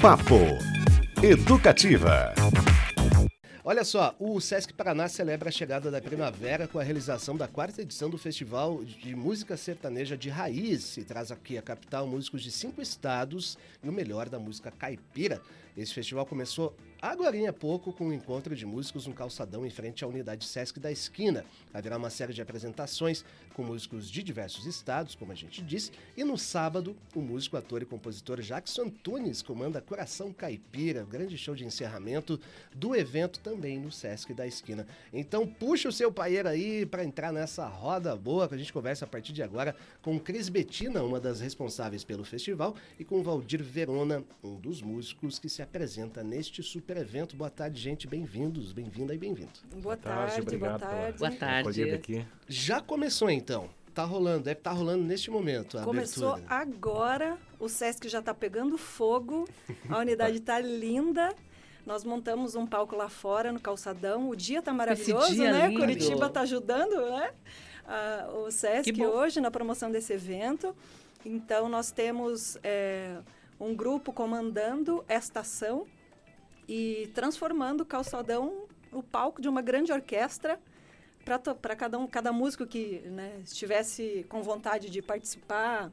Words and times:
Papo 0.00 0.36
Educativa. 1.20 2.32
Olha 3.64 3.82
só, 3.82 4.14
o 4.20 4.40
Sesc 4.40 4.72
Paraná 4.72 5.08
celebra 5.08 5.48
a 5.48 5.52
chegada 5.52 5.90
da 5.90 6.00
primavera 6.00 6.68
com 6.68 6.78
a 6.78 6.84
realização 6.84 7.36
da 7.36 7.48
quarta 7.48 7.82
edição 7.82 8.08
do 8.08 8.16
Festival 8.16 8.84
de 8.84 9.16
Música 9.16 9.56
Sertaneja 9.56 10.16
de 10.16 10.28
Raiz 10.28 10.96
e 10.96 11.02
traz 11.02 11.32
aqui 11.32 11.58
a 11.58 11.62
capital 11.62 12.06
músicos 12.06 12.44
de 12.44 12.52
cinco 12.52 12.80
estados 12.80 13.58
e 13.82 13.88
o 13.88 13.92
melhor 13.92 14.28
da 14.28 14.38
música 14.38 14.70
caipira. 14.70 15.42
Esse 15.76 15.94
festival 15.94 16.26
começou 16.26 16.74
agora 17.00 17.28
há 17.48 17.52
pouco 17.52 17.92
com 17.92 18.08
um 18.08 18.12
encontro 18.12 18.56
de 18.56 18.66
músicos 18.66 19.06
no 19.06 19.14
calçadão 19.14 19.64
em 19.64 19.70
frente 19.70 20.04
à 20.04 20.08
unidade 20.08 20.44
Sesc 20.44 20.80
da 20.80 20.90
Esquina. 20.90 21.44
Haverá 21.72 21.96
uma 21.96 22.10
série 22.10 22.32
de 22.32 22.42
apresentações 22.42 23.24
com 23.54 23.62
músicos 23.62 24.10
de 24.10 24.22
diversos 24.22 24.66
estados, 24.66 25.14
como 25.14 25.30
a 25.30 25.34
gente 25.34 25.62
disse, 25.62 25.92
e 26.16 26.24
no 26.24 26.38
sábado, 26.38 26.96
o 27.14 27.20
músico, 27.20 27.56
ator 27.56 27.82
e 27.82 27.86
compositor 27.86 28.40
Jackson 28.40 28.82
Antunes 28.82 29.42
comanda 29.42 29.80
Coração 29.80 30.32
Caipira, 30.32 31.04
grande 31.04 31.36
show 31.36 31.54
de 31.54 31.64
encerramento 31.64 32.40
do 32.74 32.94
evento 32.94 33.40
também 33.40 33.78
no 33.78 33.92
Sesc 33.92 34.32
da 34.32 34.46
Esquina. 34.46 34.86
Então 35.12 35.46
puxa 35.46 35.88
o 35.88 35.92
seu 35.92 36.10
paeiro 36.10 36.48
aí 36.48 36.86
para 36.86 37.04
entrar 37.04 37.32
nessa 37.32 37.66
roda 37.66 38.16
boa 38.16 38.48
que 38.48 38.54
a 38.54 38.58
gente 38.58 38.72
conversa 38.72 39.04
a 39.04 39.08
partir 39.08 39.32
de 39.32 39.42
agora 39.42 39.76
com 40.02 40.18
Cris 40.18 40.48
Betina, 40.48 41.02
uma 41.02 41.20
das 41.20 41.40
responsáveis 41.40 42.04
pelo 42.04 42.24
festival, 42.24 42.74
e 42.98 43.04
com 43.04 43.22
Valdir 43.22 43.62
Verona, 43.62 44.24
um 44.42 44.56
dos 44.56 44.82
músicos 44.82 45.38
que 45.38 45.48
se 45.48 45.57
apresenta 45.62 46.22
neste 46.22 46.62
super 46.62 46.96
evento. 46.96 47.36
Boa 47.36 47.50
tarde, 47.50 47.80
gente. 47.80 48.06
Bem-vindos, 48.06 48.72
bem-vinda 48.72 49.14
e 49.14 49.18
bem-vindo. 49.18 49.50
Boa, 49.70 49.82
boa 49.82 49.96
tarde, 49.96 50.32
tarde 50.32 50.40
obrigado 50.40 50.80
boa 50.80 50.90
tarde. 50.90 51.18
Boa 51.18 51.30
tarde. 51.32 51.90
Aqui. 51.90 52.26
Já 52.46 52.80
começou 52.80 53.30
então? 53.30 53.68
Tá 53.94 54.04
rolando, 54.04 54.44
deve 54.44 54.60
estar 54.60 54.70
tá 54.70 54.76
rolando 54.76 55.02
neste 55.02 55.30
momento 55.30 55.76
a 55.76 55.82
Começou 55.82 56.34
abertura. 56.34 56.54
agora, 56.54 57.38
o 57.58 57.68
Sesc 57.68 58.08
já 58.08 58.20
está 58.20 58.32
pegando 58.32 58.78
fogo, 58.78 59.48
a 59.88 59.98
unidade 59.98 60.36
está 60.36 60.60
linda. 60.60 61.34
Nós 61.84 62.04
montamos 62.04 62.54
um 62.54 62.66
palco 62.66 62.94
lá 62.94 63.08
fora, 63.08 63.50
no 63.50 63.58
calçadão. 63.58 64.28
O 64.28 64.36
dia 64.36 64.58
está 64.58 64.72
maravilhoso, 64.72 65.34
dia 65.34 65.50
né? 65.50 65.68
Lindo. 65.68 65.80
Curitiba 65.80 66.26
está 66.26 66.42
ajudando, 66.42 66.94
né? 67.10 67.32
Ah, 67.86 68.28
o 68.34 68.50
Sesc 68.50 69.02
hoje 69.02 69.40
na 69.40 69.50
promoção 69.50 69.90
desse 69.90 70.12
evento. 70.12 70.76
Então, 71.24 71.68
nós 71.68 71.90
temos 71.90 72.58
é, 72.62 73.16
um 73.60 73.74
grupo 73.74 74.12
comandando 74.12 75.04
esta 75.08 75.40
ação 75.40 75.86
e 76.68 77.10
transformando 77.14 77.82
o 77.82 77.86
calçadão 77.86 78.66
o 78.92 79.02
palco 79.02 79.40
de 79.40 79.48
uma 79.48 79.60
grande 79.60 79.92
orquestra 79.92 80.58
para 81.60 81.76
cada 81.76 81.98
um, 81.98 82.06
cada 82.06 82.32
músico 82.32 82.66
que 82.66 83.00
né, 83.00 83.40
estivesse 83.44 84.24
com 84.28 84.42
vontade 84.42 84.88
de 84.88 85.02
participar 85.02 85.92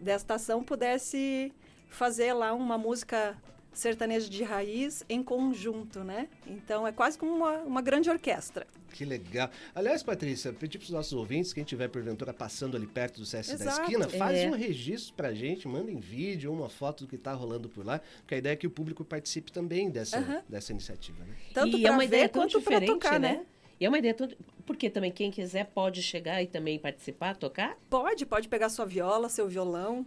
desta 0.00 0.34
ação 0.34 0.62
pudesse 0.62 1.52
fazer 1.88 2.32
lá 2.32 2.54
uma 2.54 2.78
música 2.78 3.36
sertaneja 3.72 4.28
de 4.28 4.42
raiz 4.42 5.04
em 5.08 5.22
conjunto, 5.22 6.02
né? 6.02 6.28
Então 6.46 6.86
é 6.86 6.92
quase 6.92 7.16
como 7.16 7.32
uma, 7.32 7.58
uma 7.58 7.82
grande 7.82 8.10
orquestra. 8.10 8.66
Que 8.92 9.04
legal. 9.04 9.50
Aliás, 9.74 10.02
Patrícia, 10.02 10.52
pedir 10.52 10.78
para 10.78 10.84
os 10.86 10.90
nossos 10.90 11.12
ouvintes, 11.12 11.52
quem 11.52 11.62
estiver 11.62 11.88
porventura 11.88 12.32
passando 12.32 12.76
ali 12.76 12.86
perto 12.86 13.20
do 13.20 13.26
CS 13.26 13.50
Exato. 13.50 13.64
da 13.64 13.82
esquina, 13.82 14.08
faz 14.08 14.38
É. 14.38 14.48
um 14.48 14.54
registro 14.54 15.14
para 15.14 15.28
a 15.28 15.34
gente, 15.34 15.68
manda 15.68 15.90
em 15.90 15.98
vídeo 15.98 16.50
ou 16.50 16.56
uma 16.56 16.68
foto 16.68 17.04
do 17.04 17.08
que 17.08 17.16
está 17.16 17.32
rolando 17.32 17.68
por 17.68 17.84
lá, 17.84 18.00
porque 18.20 18.34
a 18.34 18.38
ideia 18.38 18.54
é 18.54 18.56
que 18.56 18.66
o 18.66 18.70
público 18.70 19.04
participe 19.04 19.52
também 19.52 19.90
dessa, 19.90 20.42
dessa 20.48 20.72
iniciativa. 20.72 21.22
Né? 21.24 21.34
Tanto 21.52 21.76
e 21.76 21.82
para 21.82 21.90
é 21.90 21.92
uma 21.92 22.06
ver 22.06 22.28
quanto 22.30 22.60
para 22.60 22.80
diferente, 22.80 22.88
tocar, 22.88 23.20
né? 23.20 23.32
né? 23.32 23.46
E 23.80 23.84
é 23.86 23.88
uma 23.88 23.98
ideia 23.98 24.14
tão... 24.14 24.28
Porque 24.66 24.90
também 24.90 25.12
quem 25.12 25.30
quiser 25.30 25.66
pode 25.66 26.02
chegar 26.02 26.42
e 26.42 26.46
também 26.46 26.78
participar, 26.78 27.36
tocar? 27.36 27.76
Pode, 27.88 28.26
pode 28.26 28.48
pegar 28.48 28.68
sua 28.70 28.84
viola, 28.84 29.28
seu 29.28 29.46
violão, 29.48 30.04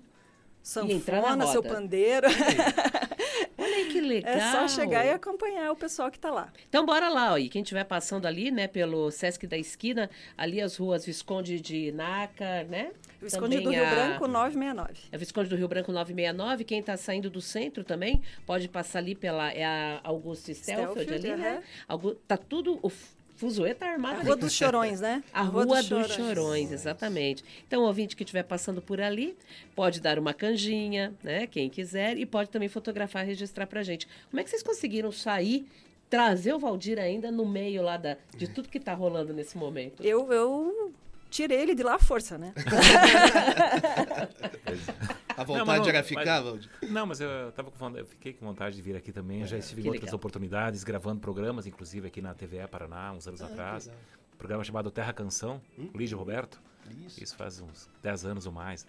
entrar 0.89 1.21
na 1.37 1.45
sanfona, 1.45 1.47
seu 1.47 1.63
pandeiro. 1.63 2.27
Olha 3.73 3.85
que 3.91 4.01
legal. 4.01 4.33
É 4.33 4.51
só 4.51 4.67
chegar 4.67 5.05
e 5.05 5.09
acompanhar 5.11 5.71
o 5.71 5.75
pessoal 5.75 6.09
que 6.11 6.17
está 6.17 6.29
lá. 6.31 6.51
Então 6.69 6.85
bora 6.85 7.09
lá, 7.09 7.33
ó. 7.33 7.37
E 7.37 7.49
quem 7.49 7.61
estiver 7.61 7.83
passando 7.83 8.25
ali, 8.25 8.51
né, 8.51 8.67
pelo 8.67 9.09
Sesc 9.11 9.45
da 9.47 9.57
Esquina, 9.57 10.09
ali 10.37 10.61
as 10.61 10.75
ruas 10.77 11.05
Visconde 11.05 11.59
de 11.59 11.91
Naca, 11.91 12.63
né? 12.65 12.91
Visconde 13.21 13.57
do 13.57 13.63
Também 13.63 13.79
Rio 13.79 13.87
a- 13.87 13.91
Branco 13.93 14.27
969. 14.27 14.93
É 15.11 15.17
Visconde 15.17 15.49
do 15.49 15.55
Rio 15.55 15.67
Branco 15.67 15.91
969. 15.91 16.63
Quem 16.63 16.79
está 16.79 16.97
saindo 16.97 17.29
do 17.29 17.41
centro 17.41 17.83
também 17.83 18.21
pode 18.45 18.67
passar 18.67 18.99
ali 18.99 19.15
pela 19.15 19.51
é 19.51 19.63
a 19.63 19.99
Augusto 20.03 20.53
Stelfield, 20.53 20.91
Stelfield, 21.03 21.31
ali, 21.31 21.41
né? 21.41 21.63
Augu- 21.87 22.15
Tá 22.27 22.37
tudo. 22.37 22.79
O 22.81 22.91
fuzuê 23.41 23.73
tá 23.73 23.87
armado 23.87 24.17
A 24.17 24.19
ali. 24.19 24.27
Rua 24.27 24.37
dos 24.37 24.53
Chorões, 24.53 25.01
né? 25.01 25.23
A 25.33 25.41
Rua, 25.41 25.65
dos, 25.65 26.13
Chorões. 26.13 26.71
exatamente. 26.71 27.43
Então, 27.67 27.81
o 27.81 27.87
ouvinte 27.87 28.15
que 28.15 28.21
estiver 28.21 28.43
passando 28.43 28.83
por 28.83 29.01
ali 29.01 29.35
pode 29.75 29.99
dar 29.99 30.19
uma 30.19 30.31
canjinha, 30.31 31.11
né? 31.23 31.47
Quem 31.47 31.67
quiser, 31.67 32.19
e 32.19 32.25
pode 32.25 32.51
também 32.51 32.69
fotografar 32.69 33.23
e 33.23 33.27
registrar 33.27 33.65
pra 33.65 33.81
gente. 33.81 34.07
Como 34.29 34.39
é 34.39 34.43
que 34.43 34.49
vocês 34.51 34.61
conseguiram 34.61 35.11
sair, 35.11 35.65
trazer 36.07 36.53
o 36.53 36.59
Valdir 36.59 36.99
ainda 36.99 37.31
no 37.31 37.43
meio 37.43 37.81
lá 37.81 37.97
da, 37.97 38.15
de 38.37 38.47
tudo 38.47 38.69
que 38.69 38.79
tá 38.79 38.93
rolando 38.93 39.33
nesse 39.33 39.57
momento? 39.57 40.05
Eu, 40.05 40.31
eu 40.31 40.93
tirei 41.31 41.61
ele 41.61 41.73
de 41.73 41.81
lá 41.81 41.95
à 41.95 41.99
força, 41.99 42.37
né? 42.37 42.53
A 45.41 45.45
Não, 45.45 45.53
vontade 45.53 45.67
mas 45.67 45.79
não, 45.79 45.87
era 45.89 45.97
mas- 45.99 46.07
ficar, 46.07 46.41
Valdir? 46.41 46.69
Não, 46.89 47.05
mas 47.05 47.19
eu, 47.21 47.51
tava 47.53 47.71
com 47.71 47.77
vontade, 47.77 47.99
eu 48.03 48.05
fiquei 48.05 48.33
com 48.33 48.45
vontade 48.45 48.75
de 48.75 48.81
vir 48.81 48.95
aqui 48.95 49.11
também. 49.11 49.41
Eu 49.41 49.47
já 49.47 49.57
estive 49.57 49.81
que 49.81 49.87
em 49.87 49.91
outras 49.91 50.05
legal. 50.07 50.15
oportunidades, 50.17 50.83
gravando 50.83 51.19
programas, 51.21 51.65
inclusive 51.67 52.07
aqui 52.07 52.21
na 52.21 52.33
TVE 52.33 52.67
Paraná, 52.69 53.11
uns 53.13 53.27
anos 53.27 53.41
atrás. 53.41 53.85
legal. 53.87 54.01
Um 54.33 54.37
programa 54.37 54.63
chamado 54.63 54.89
Terra 54.91 55.13
Canção, 55.13 55.61
com 55.91 55.97
Lídio 55.97 56.17
Roberto. 56.17 56.61
Isso. 57.05 57.23
Isso 57.23 57.35
faz 57.35 57.59
uns 57.61 57.89
10 58.01 58.25
anos 58.25 58.45
ou 58.45 58.51
mais. 58.51 58.85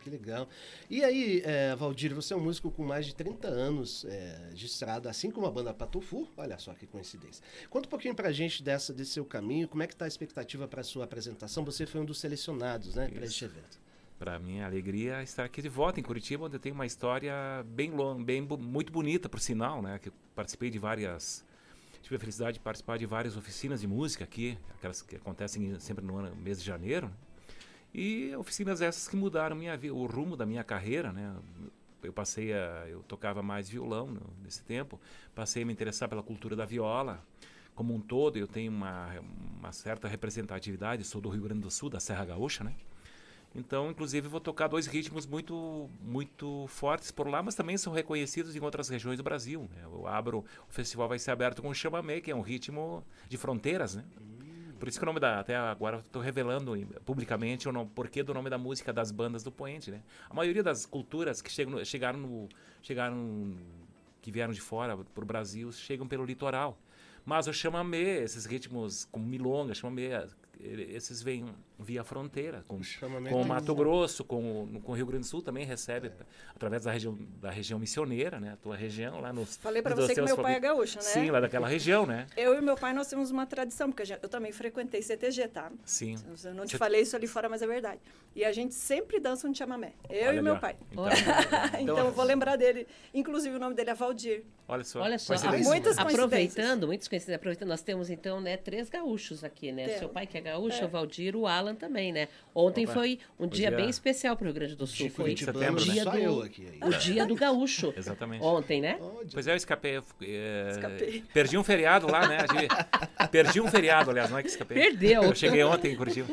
Que 0.00 0.10
legal. 0.10 0.48
E 0.88 1.02
aí, 1.04 1.42
é, 1.44 1.74
Valdir, 1.74 2.14
você 2.14 2.32
é 2.32 2.36
um 2.36 2.40
músico 2.40 2.70
com 2.70 2.84
mais 2.84 3.04
de 3.04 3.14
30 3.14 3.48
anos 3.48 4.04
é, 4.08 4.50
de 4.54 4.66
estrada, 4.66 5.10
assim 5.10 5.28
como 5.30 5.46
a 5.46 5.50
banda 5.50 5.74
Patufu. 5.74 6.28
Olha 6.36 6.56
só 6.58 6.72
que 6.72 6.86
coincidência. 6.86 7.42
Conta 7.68 7.88
um 7.88 7.90
pouquinho 7.90 8.14
pra 8.14 8.30
gente 8.30 8.62
dessa, 8.62 8.92
desse 8.92 9.10
seu 9.12 9.24
caminho, 9.24 9.66
como 9.68 9.82
é 9.82 9.86
que 9.88 9.96
tá 9.96 10.04
a 10.04 10.08
expectativa 10.08 10.68
para 10.68 10.82
sua 10.84 11.04
apresentação? 11.04 11.64
Você 11.64 11.84
foi 11.84 12.00
um 12.00 12.04
dos 12.04 12.18
selecionados, 12.20 12.94
né, 12.94 13.08
para 13.08 13.24
este 13.24 13.44
evento. 13.44 13.78
Para 14.18 14.36
minha 14.38 14.66
alegria 14.66 15.22
estar 15.22 15.44
aqui 15.44 15.62
de 15.62 15.68
volta 15.68 16.00
em 16.00 16.02
Curitiba, 16.02 16.44
onde 16.46 16.56
eu 16.56 16.60
tenho 16.60 16.74
uma 16.74 16.84
história 16.86 17.32
bem 17.68 17.92
longa, 17.92 18.24
bem 18.24 18.40
muito 18.42 18.92
bonita, 18.92 19.28
por 19.28 19.38
sinal, 19.38 19.80
né? 19.80 19.98
Que 20.00 20.10
participei 20.34 20.70
de 20.70 20.78
várias, 20.78 21.44
tive 22.02 22.16
a 22.16 22.18
felicidade 22.18 22.54
de 22.54 22.60
participar 22.60 22.98
de 22.98 23.06
várias 23.06 23.36
oficinas 23.36 23.80
de 23.80 23.86
música 23.86 24.24
aqui, 24.24 24.58
aquelas 24.76 25.02
que 25.02 25.14
acontecem 25.14 25.66
em- 25.66 25.78
sempre 25.78 26.04
no 26.04 26.16
ano, 26.16 26.34
mês 26.34 26.58
de 26.60 26.66
janeiro. 26.66 27.06
né? 27.06 27.12
E 27.94 28.34
oficinas 28.36 28.80
essas 28.82 29.06
que 29.08 29.16
mudaram 29.16 29.54
minha 29.56 29.78
o 29.92 30.06
rumo 30.06 30.36
da 30.36 30.44
minha 30.44 30.64
carreira, 30.64 31.12
né? 31.12 31.36
Eu 32.02 32.12
passei 32.12 32.52
a, 32.52 32.86
eu 32.88 33.02
tocava 33.04 33.40
mais 33.40 33.68
violão 33.68 34.08
no- 34.08 34.30
nesse 34.42 34.62
tempo, 34.64 35.00
passei 35.34 35.62
a 35.62 35.66
me 35.66 35.72
interessar 35.72 36.08
pela 36.08 36.22
cultura 36.24 36.56
da 36.56 36.64
viola 36.64 37.24
como 37.74 37.94
um 37.94 38.00
todo. 38.00 38.36
Eu 38.36 38.48
tenho 38.48 38.72
uma, 38.72 39.08
uma 39.60 39.72
certa 39.72 40.08
representatividade, 40.08 41.04
sou 41.04 41.20
do 41.20 41.28
Rio 41.28 41.42
Grande 41.42 41.60
do 41.62 41.70
Sul, 41.70 41.88
da 41.88 42.00
Serra 42.00 42.24
Gaúcha, 42.24 42.64
né? 42.64 42.74
Então, 43.58 43.90
inclusive, 43.90 44.28
vou 44.28 44.40
tocar 44.40 44.68
dois 44.68 44.86
ritmos 44.86 45.26
muito, 45.26 45.90
muito 46.00 46.66
fortes 46.68 47.10
por 47.10 47.26
lá, 47.26 47.42
mas 47.42 47.56
também 47.56 47.76
são 47.76 47.92
reconhecidos 47.92 48.54
em 48.54 48.60
outras 48.60 48.88
regiões 48.88 49.16
do 49.18 49.24
Brasil. 49.24 49.68
né? 49.74 49.82
Eu 49.82 50.06
abro, 50.06 50.44
o 50.68 50.72
festival 50.72 51.08
vai 51.08 51.18
ser 51.18 51.32
aberto 51.32 51.60
com 51.60 51.68
o 51.68 51.74
chamamé, 51.74 52.20
que 52.20 52.30
é 52.30 52.36
um 52.36 52.40
ritmo 52.40 53.04
de 53.28 53.36
fronteiras, 53.36 53.96
né? 53.96 54.04
Por 54.78 54.86
isso 54.86 54.96
que 54.96 55.04
o 55.04 55.06
nome 55.06 55.18
da, 55.18 55.40
até 55.40 55.56
agora 55.56 55.98
estou 55.98 56.22
revelando 56.22 56.72
publicamente 57.04 57.68
o 57.68 57.72
nome, 57.72 57.90
porquê 57.92 58.22
do 58.22 58.32
nome 58.32 58.48
da 58.48 58.56
música 58.56 58.92
das 58.92 59.10
bandas 59.10 59.42
do 59.42 59.50
Poente, 59.50 59.90
né? 59.90 60.02
A 60.30 60.34
maioria 60.34 60.62
das 60.62 60.86
culturas 60.86 61.42
que 61.42 61.50
chegam, 61.50 61.84
chegaram 61.84 62.20
no, 62.20 62.48
chegaram, 62.80 63.56
que 64.22 64.30
vieram 64.30 64.52
de 64.52 64.60
fora 64.60 64.96
para 64.96 65.24
o 65.24 65.26
Brasil, 65.26 65.72
chegam 65.72 66.06
pelo 66.06 66.24
litoral. 66.24 66.78
Mas 67.24 67.48
o 67.48 67.52
chamamé, 67.52 68.22
esses 68.22 68.44
ritmos 68.46 69.04
como 69.10 69.26
milonga, 69.26 69.74
chamamé, 69.74 70.28
ele- 70.60 70.94
esses 70.94 71.20
vêm 71.22 71.44
via 71.78 72.02
fronteira, 72.02 72.64
com, 72.66 72.80
com 73.00 73.06
o 73.06 73.22
tem- 73.22 73.44
Mato 73.44 73.74
Grosso, 73.74 74.24
com, 74.24 74.64
o- 74.64 74.80
com 74.80 74.92
o 74.92 74.94
Rio 74.94 75.06
Grande 75.06 75.22
do 75.24 75.26
Sul 75.28 75.40
também 75.40 75.64
recebe 75.64 76.10
através 76.54 76.82
da 76.84 76.90
região 76.90 77.16
da 77.40 77.50
região 77.50 77.78
missioneira, 77.78 78.40
né? 78.40 78.52
A 78.54 78.56
tua 78.56 78.74
região 78.76 79.20
lá 79.20 79.32
nos 79.32 79.56
Falei 79.56 79.80
pra 79.80 79.94
nos 79.94 80.06
você 80.06 80.14
que 80.14 80.20
meu 80.22 80.36
pai 80.36 80.54
é 80.56 80.60
gaúcho, 80.60 80.96
né? 80.96 81.02
Sim, 81.02 81.30
lá 81.30 81.38
daquela 81.40 81.68
região, 81.68 82.04
né? 82.04 82.26
Eu 82.36 82.58
e 82.58 82.60
meu 82.60 82.76
pai, 82.76 82.92
nós 82.92 83.06
temos 83.08 83.30
uma 83.30 83.46
tradição, 83.46 83.92
porque 83.92 84.12
eu 84.20 84.28
também 84.28 84.50
frequentei 84.52 85.00
CTG, 85.02 85.48
tá? 85.48 85.70
Sim. 85.84 86.16
Eu 86.44 86.54
não 86.54 86.64
te 86.66 86.72
Você- 86.72 86.78
falei 86.78 87.02
isso 87.02 87.14
ali 87.14 87.26
fora, 87.26 87.48
mas 87.48 87.62
é 87.62 87.66
verdade. 87.66 88.00
E 88.34 88.44
a 88.44 88.52
gente 88.52 88.74
sempre 88.74 89.20
dança 89.20 89.46
um 89.48 89.54
chamamé. 89.54 89.92
Eu 90.10 90.28
Olha 90.28 90.38
e 90.38 90.42
meu 90.42 90.54
ó. 90.54 90.58
pai. 90.58 90.76
Então, 90.90 91.04
Então, 91.80 91.98
eu 91.98 92.12
vou 92.12 92.24
lembrar 92.24 92.56
dele. 92.56 92.86
Inclusive, 93.14 93.54
o 93.56 93.58
nome 93.58 93.74
dele 93.74 93.90
é 93.90 93.94
Valdir. 93.94 94.42
Olha 94.66 94.84
só. 94.84 95.00
Olha 95.00 95.18
só, 95.18 95.34
muitas 95.64 95.96
aproveitando, 95.98 96.86
muitas 96.86 97.08
coincidências, 97.08 97.36
aproveitando, 97.36 97.68
nós 97.68 97.80
temos 97.82 98.10
então, 98.10 98.40
né, 98.40 98.56
três 98.56 98.88
gaúchos 98.90 99.42
aqui, 99.42 99.72
né? 99.72 99.84
Temos. 99.86 99.98
Seu 100.00 100.08
pai 100.10 100.26
que 100.26 100.36
é 100.36 100.40
gaúcho, 100.42 100.82
É. 100.82 100.84
o 100.84 100.88
Valdir, 100.88 101.34
o 101.34 101.46
Alan 101.46 101.67
falando 101.68 101.78
também, 101.78 102.12
né? 102.12 102.28
Ontem 102.54 102.84
Opa, 102.84 102.94
foi 102.94 103.18
um 103.38 103.46
dia 103.46 103.68
é. 103.68 103.70
bem 103.70 103.88
especial 103.88 104.36
para 104.36 104.44
o 104.44 104.46
Rio 104.46 104.54
Grande 104.54 104.74
do 104.74 104.86
Sul. 104.86 105.10
Foi 105.10 105.36
setembro, 105.36 105.82
o 105.82 105.84
dia, 105.84 106.04
né? 106.04 106.26
do, 106.26 106.86
o 106.86 106.98
dia 106.98 107.26
do 107.26 107.34
gaúcho. 107.34 107.92
Exatamente. 107.96 108.42
Ontem, 108.42 108.80
né? 108.80 108.98
Pois 109.32 109.46
é, 109.46 109.52
eu 109.52 109.56
escapei. 109.56 110.00
É, 110.22 110.68
escapei. 110.70 111.24
Perdi 111.32 111.58
um 111.58 111.64
feriado 111.64 112.10
lá, 112.10 112.26
né? 112.26 112.38
Perdi 113.32 113.60
um 113.60 113.68
feriado, 113.68 114.10
aliás, 114.10 114.30
não 114.30 114.38
é 114.38 114.42
que 114.42 114.48
escapei. 114.48 114.76
Perdeu. 114.76 115.22
Eu 115.22 115.34
cheguei 115.34 115.62
ontem 115.62 115.92
em 115.92 115.96
Curitiba. 115.96 116.28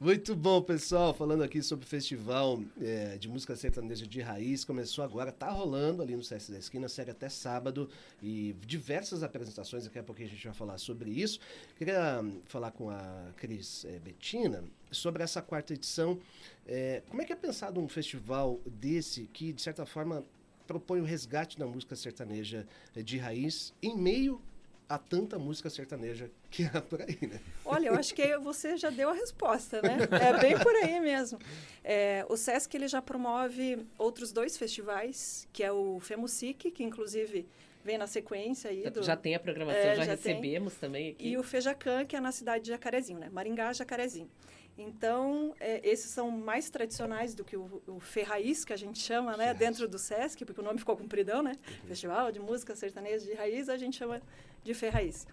Muito 0.00 0.34
bom, 0.34 0.60
pessoal. 0.60 1.14
Falando 1.14 1.42
aqui 1.42 1.62
sobre 1.62 1.84
o 1.84 1.88
Festival 1.88 2.62
é, 2.80 3.16
de 3.16 3.28
Música 3.28 3.54
Sertaneja 3.54 4.06
de 4.06 4.20
Raiz. 4.20 4.64
Começou 4.64 5.04
agora, 5.04 5.30
tá 5.30 5.50
rolando 5.50 6.02
ali 6.02 6.16
no 6.16 6.22
CS 6.22 6.50
da 6.50 6.58
Esquina, 6.58 6.88
segue 6.88 7.10
até 7.10 7.28
sábado. 7.28 7.88
E 8.22 8.54
diversas 8.66 9.22
apresentações, 9.22 9.84
daqui 9.84 9.98
a 9.98 10.02
pouquinho 10.02 10.28
a 10.28 10.30
gente 10.30 10.44
vai 10.44 10.54
falar 10.54 10.78
sobre 10.78 11.10
isso. 11.10 11.38
Queria 11.76 12.24
falar 12.46 12.70
com 12.72 12.90
a 12.90 13.30
Cris 13.36 13.84
é, 13.84 13.98
Bettina 13.98 14.64
sobre 14.90 15.22
essa 15.22 15.40
quarta 15.40 15.72
edição. 15.72 16.18
É, 16.66 17.02
como 17.08 17.22
é 17.22 17.24
que 17.24 17.32
é 17.32 17.36
pensado 17.36 17.80
um 17.80 17.88
festival 17.88 18.60
desse 18.66 19.28
que, 19.32 19.52
de 19.52 19.62
certa 19.62 19.86
forma, 19.86 20.24
propõe 20.66 21.00
o 21.00 21.04
resgate 21.04 21.58
da 21.58 21.66
música 21.66 21.94
sertaneja 21.96 22.66
de 22.94 23.18
raiz 23.18 23.74
em 23.82 23.96
meio 23.96 24.40
a 24.88 24.98
tanta 24.98 25.38
música 25.38 25.70
sertaneja 25.70 26.30
que 26.50 26.64
há 26.64 26.80
por 26.80 27.00
aí, 27.00 27.18
né? 27.22 27.40
Olha, 27.64 27.88
eu 27.88 27.94
acho 27.94 28.14
que 28.14 28.36
você 28.38 28.76
já 28.76 28.90
deu 28.90 29.08
a 29.08 29.14
resposta, 29.14 29.80
né? 29.80 29.98
É 30.20 30.38
bem 30.38 30.58
por 30.58 30.74
aí 30.76 31.00
mesmo. 31.00 31.38
É, 31.82 32.24
o 32.28 32.36
Sesc 32.36 32.74
ele 32.76 32.88
já 32.88 33.00
promove 33.00 33.86
outros 33.98 34.32
dois 34.32 34.56
festivais, 34.56 35.48
que 35.52 35.62
é 35.62 35.72
o 35.72 35.98
FEMUSIC, 36.00 36.70
que 36.70 36.84
inclusive 36.84 37.46
vem 37.84 37.98
na 37.98 38.06
sequência 38.06 38.70
aí. 38.70 38.88
Do, 38.90 39.02
já 39.02 39.16
tem 39.16 39.34
a 39.34 39.40
programação, 39.40 39.80
é, 39.80 39.96
já, 39.96 40.04
já, 40.04 40.10
recebemos 40.12 40.74
tem. 40.74 40.80
também 40.80 41.10
aqui. 41.10 41.28
E 41.28 41.36
o 41.36 41.42
Fejacan, 41.42 42.04
que 42.04 42.14
é 42.14 42.20
na 42.20 42.32
cidade 42.32 42.64
de 42.64 42.70
Jacarezinho, 42.70 43.18
né? 43.18 43.28
Maringá, 43.30 43.72
Jacarezinho. 43.72 44.30
Então, 44.76 45.54
é, 45.60 45.86
esses 45.86 46.10
são 46.10 46.30
mais 46.30 46.70
tradicionais 46.70 47.34
do 47.34 47.44
que 47.44 47.56
o, 47.56 47.82
o 47.86 48.00
Ferraiz, 48.00 48.64
que 48.64 48.72
a 48.72 48.76
gente 48.76 48.98
chama, 48.98 49.36
né? 49.36 49.52
Dentro 49.52 49.86
do 49.86 49.98
Sesc, 49.98 50.44
porque 50.44 50.60
o 50.60 50.64
nome 50.64 50.78
ficou 50.78 50.96
compridão, 50.96 51.42
né? 51.42 51.52
Uhum. 51.52 51.88
Festival 51.88 52.32
de 52.32 52.40
Música 52.40 52.74
Sertaneja 52.74 53.26
de 53.26 53.34
Raiz, 53.34 53.68
a 53.68 53.76
gente 53.76 53.96
chama 53.96 54.22
de 54.64 54.72
Ferraiz. 54.72 55.26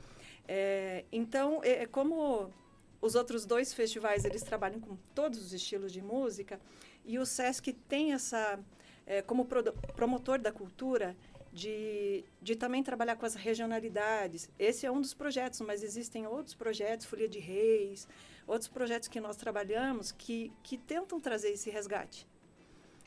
É, 0.47 1.05
então, 1.11 1.61
é, 1.63 1.83
é, 1.83 1.85
como 1.85 2.51
os 3.01 3.15
outros 3.15 3.45
dois 3.45 3.73
festivais, 3.73 4.25
eles 4.25 4.43
trabalham 4.43 4.79
com 4.79 4.97
todos 5.15 5.39
os 5.39 5.53
estilos 5.53 5.93
de 5.93 6.01
música, 6.01 6.59
e 7.05 7.17
o 7.17 7.25
Sesc 7.25 7.71
tem 7.87 8.13
essa, 8.13 8.59
é, 9.05 9.21
como 9.21 9.45
pro, 9.45 9.63
promotor 9.95 10.37
da 10.39 10.51
cultura, 10.51 11.15
de, 11.51 12.23
de 12.41 12.55
também 12.55 12.83
trabalhar 12.83 13.15
com 13.15 13.25
as 13.25 13.35
regionalidades. 13.35 14.49
Esse 14.57 14.85
é 14.85 14.91
um 14.91 15.01
dos 15.01 15.13
projetos, 15.13 15.61
mas 15.61 15.83
existem 15.83 16.27
outros 16.27 16.55
projetos, 16.55 17.05
Folia 17.05 17.27
de 17.27 17.39
Reis, 17.39 18.07
outros 18.47 18.67
projetos 18.67 19.07
que 19.07 19.19
nós 19.19 19.35
trabalhamos 19.35 20.11
que, 20.11 20.51
que 20.63 20.77
tentam 20.77 21.19
trazer 21.19 21.49
esse 21.49 21.69
resgate. 21.69 22.27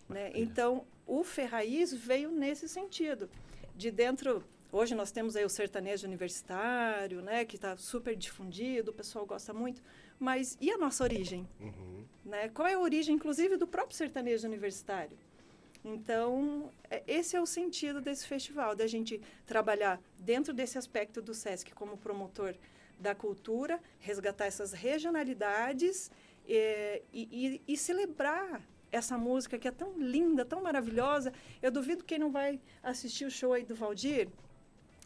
Né? 0.08 0.30
Então, 0.34 0.84
o 1.06 1.24
Ferraiz 1.24 1.92
veio 1.92 2.30
nesse 2.30 2.68
sentido, 2.68 3.28
de 3.74 3.90
dentro... 3.90 4.44
Hoje 4.74 4.94
nós 4.94 5.12
temos 5.12 5.36
aí 5.36 5.44
o 5.44 5.50
sertanejo 5.50 6.06
universitário, 6.06 7.20
né, 7.20 7.44
que 7.44 7.56
está 7.56 7.76
super 7.76 8.16
difundido, 8.16 8.90
o 8.90 8.94
pessoal 8.94 9.26
gosta 9.26 9.52
muito. 9.52 9.82
Mas 10.18 10.56
e 10.62 10.70
a 10.70 10.78
nossa 10.78 11.04
origem? 11.04 11.46
Uhum. 11.60 12.04
Né? 12.24 12.48
Qual 12.48 12.66
é 12.66 12.72
a 12.72 12.80
origem, 12.80 13.14
inclusive, 13.14 13.58
do 13.58 13.66
próprio 13.66 13.94
sertanejo 13.94 14.46
universitário? 14.46 15.18
Então, 15.84 16.70
é, 16.88 17.02
esse 17.06 17.36
é 17.36 17.40
o 17.40 17.46
sentido 17.46 18.00
desse 18.00 18.26
festival, 18.26 18.76
da 18.76 18.86
gente 18.86 19.20
trabalhar 19.44 20.00
dentro 20.18 20.52
desse 20.52 20.78
aspecto 20.78 21.20
do 21.20 21.34
SESC 21.34 21.72
como 21.74 21.96
promotor 21.96 22.54
da 22.98 23.14
cultura, 23.14 23.80
resgatar 23.98 24.46
essas 24.46 24.72
regionalidades 24.72 26.10
é, 26.48 27.02
e, 27.12 27.60
e, 27.66 27.72
e, 27.72 27.76
celebrar 27.76 28.62
essa 28.92 29.18
música 29.18 29.58
que 29.58 29.66
é 29.66 29.72
tão 29.72 29.98
linda, 29.98 30.44
tão 30.44 30.62
maravilhosa. 30.62 31.32
Eu 31.60 31.70
duvido 31.70 32.04
quem 32.04 32.18
não 32.18 32.30
vai 32.30 32.60
assistir 32.82 33.24
o 33.24 33.30
show 33.30 33.52
aí 33.52 33.64
do 33.64 33.74
Valdir 33.74 34.28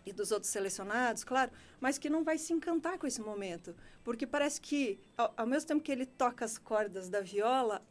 e 0.04 0.12
dos 0.12 0.30
outros 0.30 0.52
selecionados, 0.52 1.24
claro, 1.24 1.50
mas 1.80 1.98
que 1.98 2.10
não 2.10 2.22
vai 2.22 2.38
se 2.38 2.52
encantar 2.52 2.98
com 2.98 3.06
esse 3.06 3.20
momento, 3.20 3.74
porque 4.04 4.26
parece 4.26 4.60
que 4.60 5.00
ao, 5.16 5.32
ao 5.36 5.46
mesmo 5.46 5.66
tempo 5.66 5.82
que 5.82 5.90
ele 5.90 6.06
toca 6.06 6.44
as 6.44 6.58
cordas 6.58 7.08
da 7.08 7.20
viola, 7.20 7.82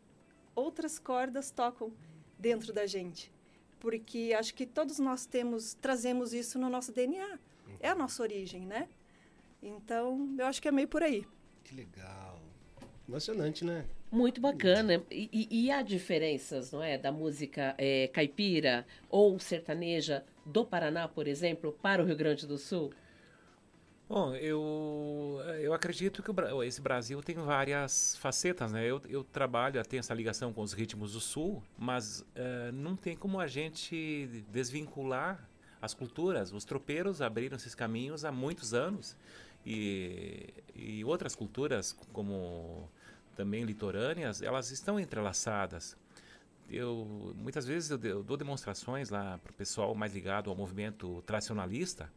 outras 0.56 0.98
cordas 0.98 1.52
tocam 1.52 1.92
dentro 2.46 2.72
da 2.72 2.86
gente, 2.86 3.32
porque 3.80 4.36
acho 4.38 4.54
que 4.54 4.68
todos 4.68 5.00
nós 5.00 5.26
temos 5.26 5.74
trazemos 5.74 6.32
isso 6.32 6.60
no 6.60 6.70
nosso 6.70 6.92
DNA, 6.92 7.40
é 7.80 7.90
a 7.90 7.96
nossa 7.96 8.22
origem, 8.22 8.62
né? 8.62 8.88
Então, 9.64 10.36
eu 10.38 10.46
acho 10.46 10.62
que 10.62 10.68
é 10.68 10.72
meio 10.72 10.88
por 10.88 11.02
aí. 11.02 11.26
Que 11.64 11.74
legal. 11.74 12.40
Emocionante, 13.10 13.66
né? 13.66 13.84
Muito 14.12 14.40
bacana. 14.40 15.04
E, 15.10 15.28
e, 15.34 15.66
e 15.66 15.72
há 15.72 15.82
diferenças, 15.82 16.72
não 16.72 16.84
é? 16.84 17.00
Da 17.00 17.12
música 17.12 17.74
é, 17.80 18.08
caipira 18.10 18.86
ou 19.10 19.40
sertaneja 19.40 20.24
do 20.46 20.64
Paraná, 20.64 21.08
por 21.08 21.28
exemplo, 21.28 21.76
para 21.82 22.04
o 22.04 22.06
Rio 22.06 22.16
Grande 22.16 22.46
do 22.46 22.60
Sul? 22.60 22.94
Bom, 24.08 24.36
eu, 24.36 25.42
eu 25.60 25.74
acredito 25.74 26.22
que 26.22 26.30
o, 26.30 26.64
esse 26.64 26.80
Brasil 26.80 27.24
tem 27.24 27.36
várias 27.38 28.16
facetas, 28.18 28.72
né? 28.72 28.86
Eu, 28.86 29.02
eu 29.10 29.24
trabalho, 29.24 29.84
tenho 29.84 30.00
essa 30.00 30.14
ligação 30.14 30.54
com 30.54 30.62
os 30.62 30.74
ritmos 30.74 31.14
do 31.14 31.20
Sul, 31.20 31.64
mas 31.76 32.20
uh, 32.22 32.72
não 32.72 32.96
tem 32.96 33.18
como 33.18 33.40
a 33.40 33.48
gente 33.48 34.46
desvincular 34.52 35.50
as 35.82 35.96
culturas. 35.96 36.54
Os 36.54 36.64
tropeiros 36.64 37.20
abriram 37.20 37.58
esses 37.58 37.74
caminhos 37.74 38.24
há 38.24 38.32
muitos 38.32 38.76
anos 38.76 39.18
e, 39.66 40.54
e 40.76 41.04
outras 41.04 41.36
culturas, 41.36 41.92
como 42.14 42.88
também 43.36 43.64
litorâneas, 43.64 44.40
elas 44.40 44.70
estão 44.70 45.00
entrelaçadas. 45.00 45.98
Eu, 46.70 47.34
muitas 47.36 47.66
vezes 47.66 47.90
eu, 47.90 48.00
eu 48.04 48.24
dou 48.24 48.38
demonstrações 48.38 49.10
lá 49.10 49.40
para 49.40 49.52
o 49.52 49.56
pessoal 49.56 49.96
mais 49.96 50.14
ligado 50.14 50.52
ao 50.52 50.56
movimento 50.56 51.24
tradicionalista, 51.26 52.08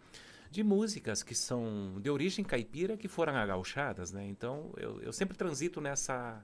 de 0.50 0.62
músicas 0.62 1.22
que 1.22 1.34
são 1.34 1.96
de 2.00 2.10
origem 2.10 2.44
caipira 2.44 2.96
que 2.96 3.08
foram 3.08 3.34
agauchadas, 3.36 4.12
né? 4.12 4.26
Então 4.26 4.72
eu, 4.76 5.00
eu 5.02 5.12
sempre 5.12 5.36
transito 5.36 5.80
nessa, 5.80 6.42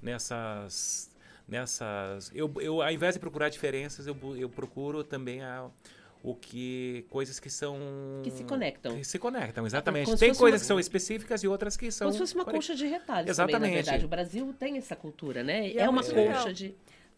nessas, 0.00 1.10
nessas. 1.46 2.30
Eu, 2.34 2.52
eu 2.60 2.82
ao 2.82 2.90
invés 2.90 3.14
de 3.14 3.20
procurar 3.20 3.48
diferenças, 3.48 4.06
eu, 4.06 4.16
eu 4.36 4.48
procuro 4.48 5.02
também 5.02 5.42
a, 5.42 5.68
o 6.22 6.34
que 6.34 7.04
coisas 7.10 7.40
que 7.40 7.50
são 7.50 7.78
que 8.22 8.30
se 8.30 8.44
conectam. 8.44 8.96
Que 8.96 9.04
se 9.04 9.18
conectam, 9.18 9.66
exatamente. 9.66 10.16
tem 10.16 10.34
coisas 10.34 10.60
uma... 10.60 10.64
que 10.64 10.66
são 10.66 10.78
específicas 10.78 11.42
e 11.42 11.48
outras 11.48 11.76
que 11.76 11.90
são 11.90 12.06
Como 12.06 12.12
se 12.12 12.18
fosse 12.18 12.34
uma 12.34 12.44
concha 12.44 12.74
de 12.74 12.86
retalhos 12.86 13.30
exatamente. 13.30 13.60
Também, 13.60 13.70
na 13.70 13.82
verdade. 13.82 14.04
O 14.04 14.08
Brasil 14.08 14.54
tem 14.58 14.76
essa 14.78 14.94
cultura, 14.94 15.42
né? 15.42 15.68
E 15.68 15.78
é, 15.78 15.82
é 15.82 15.88
uma 15.88 16.02
concha 16.02 16.14
legal. 16.14 16.52
de 16.52 16.74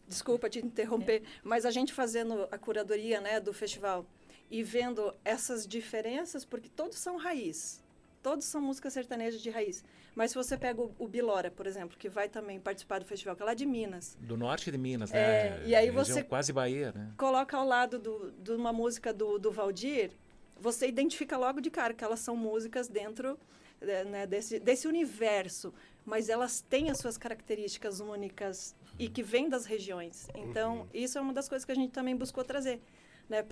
Desculpa 0.07 0.49
te 0.49 0.59
interromper, 0.59 1.17
é. 1.17 1.21
mas 1.43 1.65
a 1.65 1.71
gente 1.71 1.91
fazendo 1.91 2.47
a 2.49 2.57
curadoria, 2.57 3.19
né, 3.19 3.41
do 3.41 3.51
festival 3.51 4.05
e 4.49 4.63
vendo 4.63 5.13
essas 5.23 5.67
diferenças, 5.67 6.45
porque 6.45 6.69
todos 6.69 6.97
são 6.97 7.17
raiz, 7.17 7.83
todos 8.23 8.45
são 8.45 8.61
música 8.61 8.89
sertaneja 8.89 9.37
de 9.37 9.49
raiz. 9.49 9.83
Mas 10.15 10.31
se 10.31 10.35
você 10.35 10.57
pega 10.57 10.81
o, 10.81 10.91
o, 10.97 11.07
Bilora, 11.07 11.51
por 11.51 11.67
exemplo, 11.67 11.95
que 11.97 12.09
vai 12.09 12.27
também 12.27 12.59
participar 12.59 12.99
do 12.99 13.05
festival, 13.05 13.35
que 13.35 13.43
é 13.43 13.45
lá 13.45 13.53
de 13.53 13.65
Minas. 13.65 14.17
Do 14.19 14.35
norte 14.35 14.71
de 14.71 14.77
Minas, 14.77 15.13
é, 15.13 15.59
né? 15.59 15.63
E 15.67 15.75
aí 15.75 15.91
você 15.91 16.23
quase 16.23 16.51
Bahia, 16.51 16.91
né? 16.91 17.11
Coloca 17.17 17.55
ao 17.55 17.65
lado 17.65 17.99
do, 17.99 18.31
de 18.31 18.51
uma 18.51 18.73
música 18.73 19.13
do, 19.13 19.37
do 19.37 19.51
Valdir, 19.51 20.11
você 20.59 20.87
identifica 20.87 21.37
logo 21.37 21.61
de 21.61 21.69
cara 21.69 21.93
que 21.93 22.03
elas 22.03 22.19
são 22.19 22.35
músicas 22.35 22.87
dentro 22.87 23.37
é, 23.79 24.03
né, 24.03 24.25
desse, 24.25 24.59
desse 24.59 24.87
universo, 24.87 25.71
mas 26.03 26.29
elas 26.29 26.61
têm 26.61 26.89
as 26.89 26.97
suas 26.97 27.15
características 27.15 27.99
únicas 27.99 28.75
e 28.97 29.07
que 29.07 29.21
vêm 29.21 29.47
das 29.47 29.65
regiões. 29.65 30.27
Então, 30.33 30.79
uhum. 30.79 30.87
isso 30.93 31.17
é 31.17 31.21
uma 31.21 31.33
das 31.33 31.47
coisas 31.47 31.63
que 31.63 31.71
a 31.71 31.75
gente 31.75 31.91
também 31.91 32.15
buscou 32.15 32.43
trazer 32.43 32.81
né, 33.29 33.43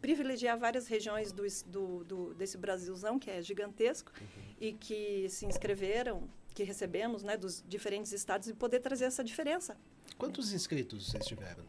privilegiar 0.00 0.58
várias 0.58 0.86
regiões 0.86 1.32
do, 1.32 1.44
do, 1.66 2.04
do, 2.04 2.34
desse 2.34 2.56
Brasilzão, 2.56 3.18
que 3.18 3.30
é 3.30 3.42
gigantesco, 3.42 4.12
uhum. 4.20 4.54
e 4.60 4.72
que 4.72 5.28
se 5.28 5.46
inscreveram, 5.46 6.28
que 6.54 6.62
recebemos 6.62 7.22
né, 7.22 7.36
dos 7.36 7.64
diferentes 7.66 8.12
estados, 8.12 8.48
e 8.48 8.54
poder 8.54 8.80
trazer 8.80 9.06
essa 9.06 9.24
diferença. 9.24 9.76
Quantos 10.16 10.52
inscritos 10.52 11.10
vocês 11.10 11.26
tiveram? 11.26 11.64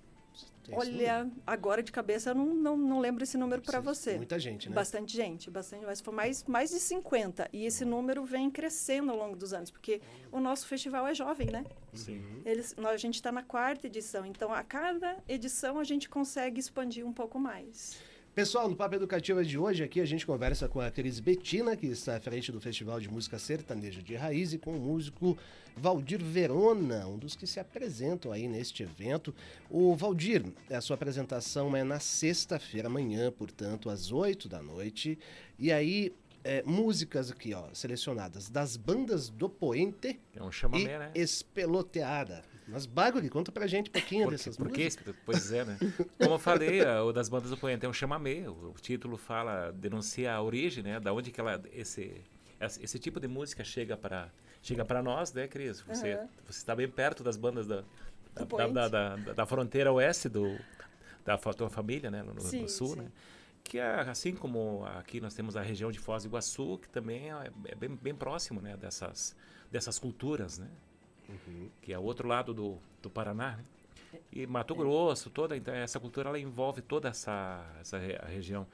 Olha, 0.72 1.30
agora 1.46 1.84
de 1.84 1.92
cabeça 1.92 2.32
eu 2.32 2.36
não, 2.36 2.54
não, 2.54 2.78
não 2.78 3.00
lembro 3.00 3.24
esse 3.24 3.38
número 3.38 3.62
para 3.62 3.80
você. 3.80 4.18
Muita 4.18 4.40
gente, 4.40 4.70
né? 4.70 4.76
Bastante 4.76 5.16
gente, 5.16 5.50
bastante, 5.50 5.86
mas 5.86 6.02
foi 6.02 6.14
mais, 6.14 6.44
mais 6.46 6.70
de 6.72 6.80
50. 6.80 7.50
E 7.52 7.66
esse 7.66 7.86
número 7.86 8.26
vem 8.26 8.50
crescendo 8.50 9.12
ao 9.12 9.18
longo 9.18 9.36
dos 9.36 9.54
anos, 9.54 9.72
porque 9.72 10.02
o 10.32 10.40
nosso 10.40 10.68
festival 10.68 11.08
é 11.08 11.14
jovem, 11.14 11.48
né? 11.52 11.66
Sim. 11.94 12.42
Eles, 12.46 12.76
nós, 12.76 12.94
a 12.94 12.98
gente 12.98 13.16
está 13.16 13.32
na 13.32 13.44
quarta 13.44 13.88
edição, 13.88 14.26
então 14.26 14.54
a 14.54 14.64
cada 14.64 15.18
edição 15.28 15.80
a 15.80 15.84
gente 15.84 16.10
consegue 16.10 16.60
expandir 16.60 17.06
um 17.06 17.14
pouco 17.14 17.40
mais. 17.40 17.98
Pessoal, 18.36 18.68
no 18.68 18.76
Papo 18.76 18.96
Educativo 18.96 19.42
de 19.46 19.58
hoje, 19.58 19.82
aqui 19.82 20.02
a 20.02 20.06
gente 20.06 20.26
conversa 20.26 20.68
com 20.68 20.82
a 20.82 20.92
Cris 20.92 21.22
Betina, 21.22 21.74
que 21.78 21.86
está 21.86 22.18
à 22.18 22.20
frente 22.20 22.52
do 22.52 22.60
Festival 22.60 23.00
de 23.00 23.10
Música 23.10 23.40
Sertaneja 23.40 24.02
de 24.02 24.14
Raiz, 24.14 24.52
e 24.52 24.58
com 24.58 24.76
o 24.76 24.80
músico 24.80 25.38
Valdir 25.78 26.22
Verona, 26.22 27.08
um 27.08 27.18
dos 27.18 27.34
que 27.34 27.48
se 27.48 27.62
apresentam 27.62 28.34
aí 28.34 28.46
neste 28.50 28.84
evento. 28.84 29.34
O 29.70 29.96
Valdir, 29.96 30.44
a 30.70 30.82
sua 30.82 30.96
apresentação 30.96 31.78
é 31.78 31.84
na 31.86 32.02
sexta-feira, 32.02 32.90
amanhã, 32.90 33.32
portanto, 33.32 33.90
às 33.90 34.12
oito 34.12 34.50
da 34.50 34.62
noite. 34.62 35.18
E 35.58 35.72
aí, 35.72 36.14
é, 36.46 36.62
músicas 36.64 37.32
aqui, 37.32 37.56
ó, 37.56 37.74
selecionadas 37.74 38.52
das 38.52 38.78
bandas 38.78 39.30
do 39.30 39.50
Poente 39.50 40.20
é 40.36 40.44
um 40.44 40.52
chamamé, 40.52 40.96
e 40.96 41.00
né? 41.00 41.12
Espeloteada. 41.16 42.44
Mas, 42.68 42.86
Baguri, 42.86 43.30
conta 43.30 43.52
pra 43.52 43.66
gente 43.66 43.90
um 43.90 43.94
pouquinho 43.94 44.26
Por, 44.26 44.32
dessas 44.32 44.56
por 44.56 44.70
músicas. 44.70 45.04
quê? 45.04 45.14
Pois 45.26 45.52
é, 45.52 45.66
né? 45.66 45.78
Como 46.20 46.36
eu 46.36 46.40
falei, 46.40 46.82
o 46.84 47.12
das 47.12 47.30
bandas 47.30 47.50
do 47.50 47.58
Poente 47.58 47.84
é 47.84 47.90
um 47.90 47.94
chamamé. 47.94 48.48
O, 48.48 48.70
o, 48.70 48.76
título 48.80 49.18
fala, 49.18 49.72
denuncia 49.72 50.34
a 50.34 50.42
origem, 50.42 50.84
né? 50.84 51.00
Da 51.00 51.12
onde 51.12 51.32
que 51.32 51.40
ela, 51.40 51.62
esse, 51.74 52.22
esse 52.60 53.00
tipo 53.00 53.20
de 53.20 53.28
música 53.28 53.64
chega 53.64 53.98
para 53.98 54.32
chega 54.62 54.86
para 54.86 55.02
nós, 55.02 55.34
né, 55.34 55.48
Cris? 55.48 55.82
Você 55.82 56.16
uhum. 56.16 56.28
você 56.48 56.60
está 56.60 56.76
bem 56.76 56.88
perto 56.88 57.24
das 57.24 57.38
bandas 57.38 57.68
da 57.68 57.84
da, 58.36 58.68
da, 58.68 58.88
da, 58.88 59.16
da, 59.34 59.46
fronteira 59.46 59.92
oeste 59.94 60.28
do 60.28 60.60
da 61.24 61.38
tua 61.38 61.70
família, 61.70 62.12
né, 62.12 62.22
no, 62.22 62.40
sim, 62.42 62.64
no 62.64 62.70
sul, 62.70 62.90
sim. 62.90 63.02
né? 63.02 63.12
Que 63.66 63.80
é 63.80 64.02
assim 64.02 64.34
como 64.34 64.86
aqui 64.86 65.20
nós 65.20 65.34
temos 65.34 65.58
a 65.58 65.62
região 65.62 65.92
de 65.92 66.00
Foz 66.00 66.24
do 66.24 66.30
Iguaçu, 66.30 66.78
que 66.78 66.88
também 66.88 67.34
é, 67.34 67.52
é 67.66 67.76
bem, 67.76 67.90
bem 68.02 68.16
próximo, 68.16 68.62
né, 68.62 68.78
dessas 68.78 69.36
dessas 69.70 70.00
culturas, 70.00 70.58
né? 70.58 70.70
Uhum. 71.28 71.70
que 71.82 71.92
é 71.92 71.98
o 71.98 72.04
outro 72.04 72.28
lado 72.28 72.54
do, 72.54 72.78
do 73.02 73.10
Paraná, 73.10 73.58
né? 73.58 73.66
E 74.32 74.46
Mato 74.46 74.74
é. 74.74 74.78
Grosso, 74.78 75.30
toda 75.30 75.58
então 75.58 75.74
essa 75.74 76.00
cultura 76.00 76.30
ela 76.30 76.40
envolve 76.40 76.82
toda 76.82 77.10
essa, 77.10 77.66
essa 77.82 77.98
região. 77.98 78.66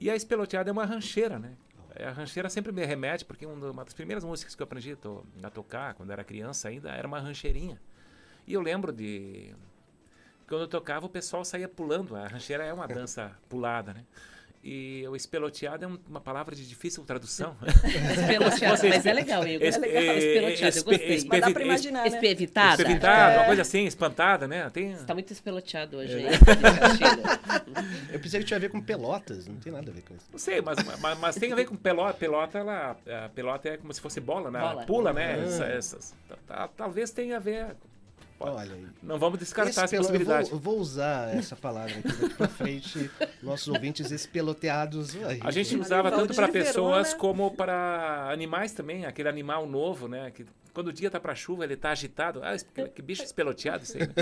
E 0.00 0.10
a 0.10 0.16
espeloteada 0.16 0.70
é 0.70 0.72
uma 0.72 0.84
rancheira, 0.84 1.38
né? 1.38 1.54
A 1.96 2.10
rancheira 2.10 2.48
sempre 2.48 2.72
me 2.72 2.84
remete, 2.84 3.24
porque 3.24 3.44
uma 3.44 3.84
das 3.84 3.92
primeiras 3.92 4.24
músicas 4.24 4.54
que 4.54 4.62
eu 4.62 4.64
aprendi 4.64 4.96
a 5.42 5.50
tocar, 5.50 5.94
quando 5.94 6.10
era 6.10 6.24
criança 6.24 6.68
ainda, 6.68 6.90
era 6.90 7.06
uma 7.06 7.18
rancheirinha. 7.18 7.80
E 8.46 8.54
eu 8.54 8.60
lembro 8.60 8.92
de... 8.92 9.54
Quando 10.50 10.62
eu 10.62 10.68
tocava, 10.68 11.06
o 11.06 11.08
pessoal 11.08 11.44
saía 11.44 11.68
pulando. 11.68 12.16
A 12.16 12.26
rancheira 12.26 12.64
é 12.64 12.72
uma 12.72 12.88
dança 12.88 13.30
pulada, 13.48 13.94
né? 13.94 14.02
E 14.64 15.06
o 15.08 15.14
espeloteado 15.14 15.84
é 15.84 15.88
uma 16.08 16.20
palavra 16.20 16.56
de 16.56 16.68
difícil 16.68 17.04
tradução. 17.04 17.56
espeloteado, 18.20 18.88
mas 18.88 19.06
é 19.06 19.12
legal, 19.12 19.46
Igor. 19.46 19.64
É 19.64 19.78
legal. 19.78 20.16
Espeloteado, 20.16 20.76
eu 20.76 20.84
gostei. 20.84 21.24
Mas 21.28 21.40
dá 21.40 21.50
pra 21.52 21.64
imaginar, 21.64 22.02
né? 22.02 22.08
Espevitada. 22.08 22.82
Espevitada, 22.82 23.32
é. 23.32 23.38
uma 23.38 23.46
coisa 23.46 23.62
assim, 23.62 23.86
espantada, 23.86 24.48
né? 24.48 24.68
Tem... 24.70 24.96
Você 24.96 25.04
tá 25.04 25.14
muito 25.14 25.32
espeloteado 25.32 25.98
hoje, 25.98 26.20
é. 26.20 26.30
Eu 28.12 28.18
pensei 28.18 28.40
que 28.40 28.46
tinha 28.46 28.56
a 28.56 28.60
ver 28.60 28.70
com 28.70 28.82
pelotas, 28.82 29.46
não 29.46 29.54
tem 29.54 29.72
nada 29.72 29.88
a 29.88 29.94
ver 29.94 30.02
com 30.02 30.14
isso. 30.16 30.26
Não 30.32 30.38
sei, 30.38 30.60
mas, 30.60 30.78
mas, 30.98 31.18
mas 31.18 31.36
tem 31.36 31.52
a 31.52 31.54
ver 31.54 31.64
com 31.64 31.76
pelota. 31.76 32.14
Pelota, 32.14 32.58
ela, 32.58 32.96
a 33.24 33.28
pelota 33.28 33.68
é 33.68 33.76
como 33.76 33.94
se 33.94 34.00
fosse 34.00 34.18
bola, 34.20 34.50
né? 34.50 34.58
Bola. 34.58 34.72
Ela 34.72 34.84
pula, 34.84 35.12
né? 35.12 35.36
Ah. 35.36 35.44
Essa, 35.44 35.64
essas, 35.64 36.14
talvez 36.76 37.12
tenha 37.12 37.36
a 37.36 37.40
ver 37.40 37.76
Olha 38.40 38.72
aí. 38.74 38.86
Não 39.02 39.18
vamos 39.18 39.38
descartar 39.38 39.84
essa 39.84 39.96
possibilidade. 39.96 40.50
Eu 40.50 40.58
vou, 40.58 40.72
vou, 40.74 40.80
usar 40.80 41.36
essa 41.36 41.54
palavra 41.54 41.92
aqui 41.98 42.08
daqui 42.08 42.34
pra 42.34 42.48
frente. 42.48 43.10
Nossos 43.42 43.68
ouvintes 43.68 44.10
espeloteados. 44.10 45.14
Aí. 45.24 45.40
A 45.42 45.50
gente 45.50 45.76
usava 45.76 46.10
tanto 46.10 46.34
para 46.34 46.48
pessoas 46.48 47.12
como 47.12 47.50
para 47.50 48.30
animais 48.32 48.72
também. 48.72 49.04
Aquele 49.04 49.28
animal 49.28 49.66
novo, 49.66 50.08
né? 50.08 50.30
Que 50.30 50.46
quando 50.72 50.88
o 50.88 50.92
dia 50.92 51.10
tá 51.10 51.18
para 51.18 51.34
chuva, 51.34 51.64
ele 51.64 51.76
tá 51.76 51.90
agitado. 51.90 52.40
Ah, 52.42 52.56
que 52.94 53.02
bicho 53.02 53.22
espeloteado 53.22 53.84
isso 53.84 53.96
aí. 53.96 54.06
Né? 54.06 54.14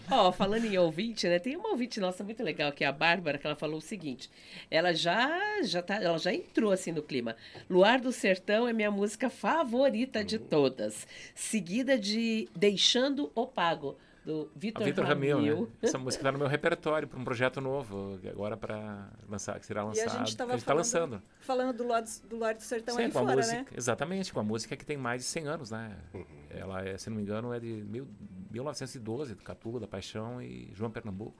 Ó, 0.10 0.28
oh, 0.28 0.32
falando 0.32 0.64
em 0.64 0.78
ouvinte, 0.78 1.26
né? 1.26 1.38
Tem 1.38 1.56
uma 1.56 1.70
ouvinte 1.70 2.00
nossa 2.00 2.24
muito 2.24 2.42
legal, 2.42 2.72
que 2.72 2.84
é 2.84 2.86
a 2.86 2.92
Bárbara, 2.92 3.38
que 3.38 3.46
ela 3.46 3.56
falou 3.56 3.78
o 3.78 3.82
seguinte. 3.82 4.30
Ela 4.70 4.92
já, 4.92 5.62
já, 5.62 5.82
tá, 5.82 5.96
ela 5.96 6.18
já 6.18 6.32
entrou 6.32 6.72
assim 6.72 6.92
no 6.92 7.02
clima. 7.02 7.36
Luar 7.68 8.00
do 8.00 8.12
Sertão 8.12 8.66
é 8.66 8.72
minha 8.72 8.90
música 8.90 9.30
favorita 9.30 10.24
de 10.24 10.38
todas. 10.38 11.06
Seguida 11.34 11.98
de 11.98 12.48
Deixando 12.54 13.30
o 13.34 13.46
Pago 13.46 13.96
do 14.24 14.50
Vitor 14.54 15.04
Ramil. 15.04 15.36
Ramil 15.36 15.60
né? 15.62 15.68
Essa 15.82 15.98
música 15.98 16.22
está 16.22 16.32
no 16.32 16.38
meu 16.38 16.46
repertório 16.46 17.08
para 17.08 17.18
um 17.18 17.24
projeto 17.24 17.60
novo, 17.60 18.20
agora 18.30 18.56
para 18.56 19.10
lançar, 19.28 19.58
que 19.58 19.66
será 19.66 19.82
lançado. 19.82 20.06
E 20.06 20.08
a 20.08 20.18
gente 20.18 20.28
estava 20.28 20.58
tá 20.58 20.74
lançando. 20.74 21.22
Falando 21.40 21.76
do 21.76 21.86
lado 21.86 22.08
do, 22.28 22.38
lado 22.38 22.56
do 22.56 22.62
sertão 22.62 22.94
Sim, 22.94 23.04
ali 23.04 23.12
fora, 23.12 23.36
música, 23.36 23.56
né? 23.56 23.66
Exatamente, 23.76 24.32
com 24.32 24.40
a 24.40 24.44
música 24.44 24.76
que 24.76 24.84
tem 24.84 24.96
mais 24.96 25.22
de 25.22 25.28
100 25.28 25.46
anos, 25.46 25.70
né? 25.70 25.96
Uhum. 26.14 26.24
Ela, 26.50 26.84
é, 26.86 26.96
se 26.96 27.10
não 27.10 27.16
me 27.16 27.22
engano, 27.22 27.52
é 27.52 27.58
de 27.58 27.66
mil, 27.66 28.06
1912, 28.50 29.34
do 29.34 29.42
Catulo, 29.42 29.80
da 29.80 29.88
Paixão 29.88 30.40
e 30.40 30.70
João 30.72 30.90
Pernambuco. 30.90 31.34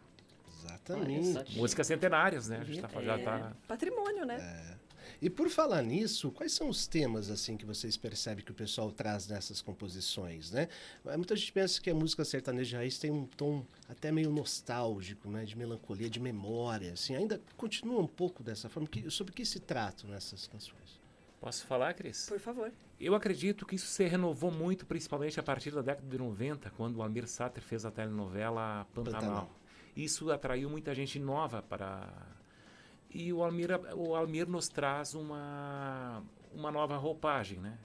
Exatamente. 0.65 1.57
Músicas 1.57 1.87
centenárias, 1.87 2.49
né? 2.49 2.59
A 2.61 2.65
gente 2.65 2.81
tá, 2.81 2.89
é, 2.95 3.05
já 3.05 3.19
tá... 3.19 3.53
Patrimônio, 3.67 4.25
né? 4.25 4.37
É. 4.37 4.82
E 5.21 5.29
por 5.31 5.49
falar 5.49 5.83
nisso, 5.83 6.31
quais 6.31 6.53
são 6.53 6.69
os 6.69 6.87
temas 6.87 7.31
assim 7.31 7.57
que 7.57 7.65
vocês 7.65 7.97
percebem 7.97 8.45
que 8.45 8.51
o 8.51 8.55
pessoal 8.55 8.91
traz 8.91 9.29
nessas 9.29 9.61
composições, 9.61 10.51
né? 10.51 10.69
Muita 11.17 11.37
gente 11.37 11.53
pensa 11.53 11.81
que 11.81 11.91
a 11.91 11.95
música 11.95 12.25
sertaneja 12.25 12.79
raiz 12.79 12.99
tem 12.99 13.11
um 13.11 13.27
tom 13.27 13.65
até 13.89 14.11
meio 14.11 14.31
nostálgico, 14.31 15.29
né, 15.29 15.45
de 15.45 15.57
melancolia, 15.57 16.09
de 16.09 16.21
memória, 16.21 16.93
assim, 16.93 17.15
ainda 17.15 17.41
continua 17.57 18.01
um 18.01 18.07
pouco 18.07 18.43
dessa 18.43 18.69
forma. 18.69 18.89
Que, 18.89 19.09
sobre 19.11 19.33
o 19.33 19.35
que 19.35 19.45
se 19.45 19.61
trata 19.61 20.07
nessas 20.07 20.47
canções? 20.47 21.01
Posso 21.41 21.67
falar, 21.67 21.93
Cris? 21.95 22.27
Por 22.29 22.39
favor. 22.39 22.73
Eu 23.01 23.17
acredito 23.17 23.67
que 23.67 23.75
isso 23.75 23.89
se 23.89 24.07
renovou 24.07 24.51
muito, 24.51 24.87
principalmente 24.87 25.41
a 25.41 25.43
partir 25.43 25.73
da 25.73 25.83
década 25.83 26.09
de 26.09 26.17
90, 26.17 26.71
quando 26.71 26.97
o 26.97 27.03
Amir 27.03 27.27
Sater 27.27 27.63
fez 27.63 27.85
a 27.85 27.91
telenovela 27.91 28.87
Pantanal. 28.95 29.21
Pantanal. 29.21 29.51
Isso 29.97 30.31
atraiu 30.31 30.71
muita 30.71 30.95
gente 30.95 31.19
nova 31.19 31.61
para 31.61 32.09
e 33.15 33.33
o 33.33 33.43
Almir, 33.43 33.71
o 33.95 34.15
Almir 34.15 34.49
nos 34.49 34.69
traz 34.69 35.15
uma, 35.15 36.23
uma 36.55 36.71
nova 36.71 36.97
roupagem, 36.97 37.59
né? 37.59 37.79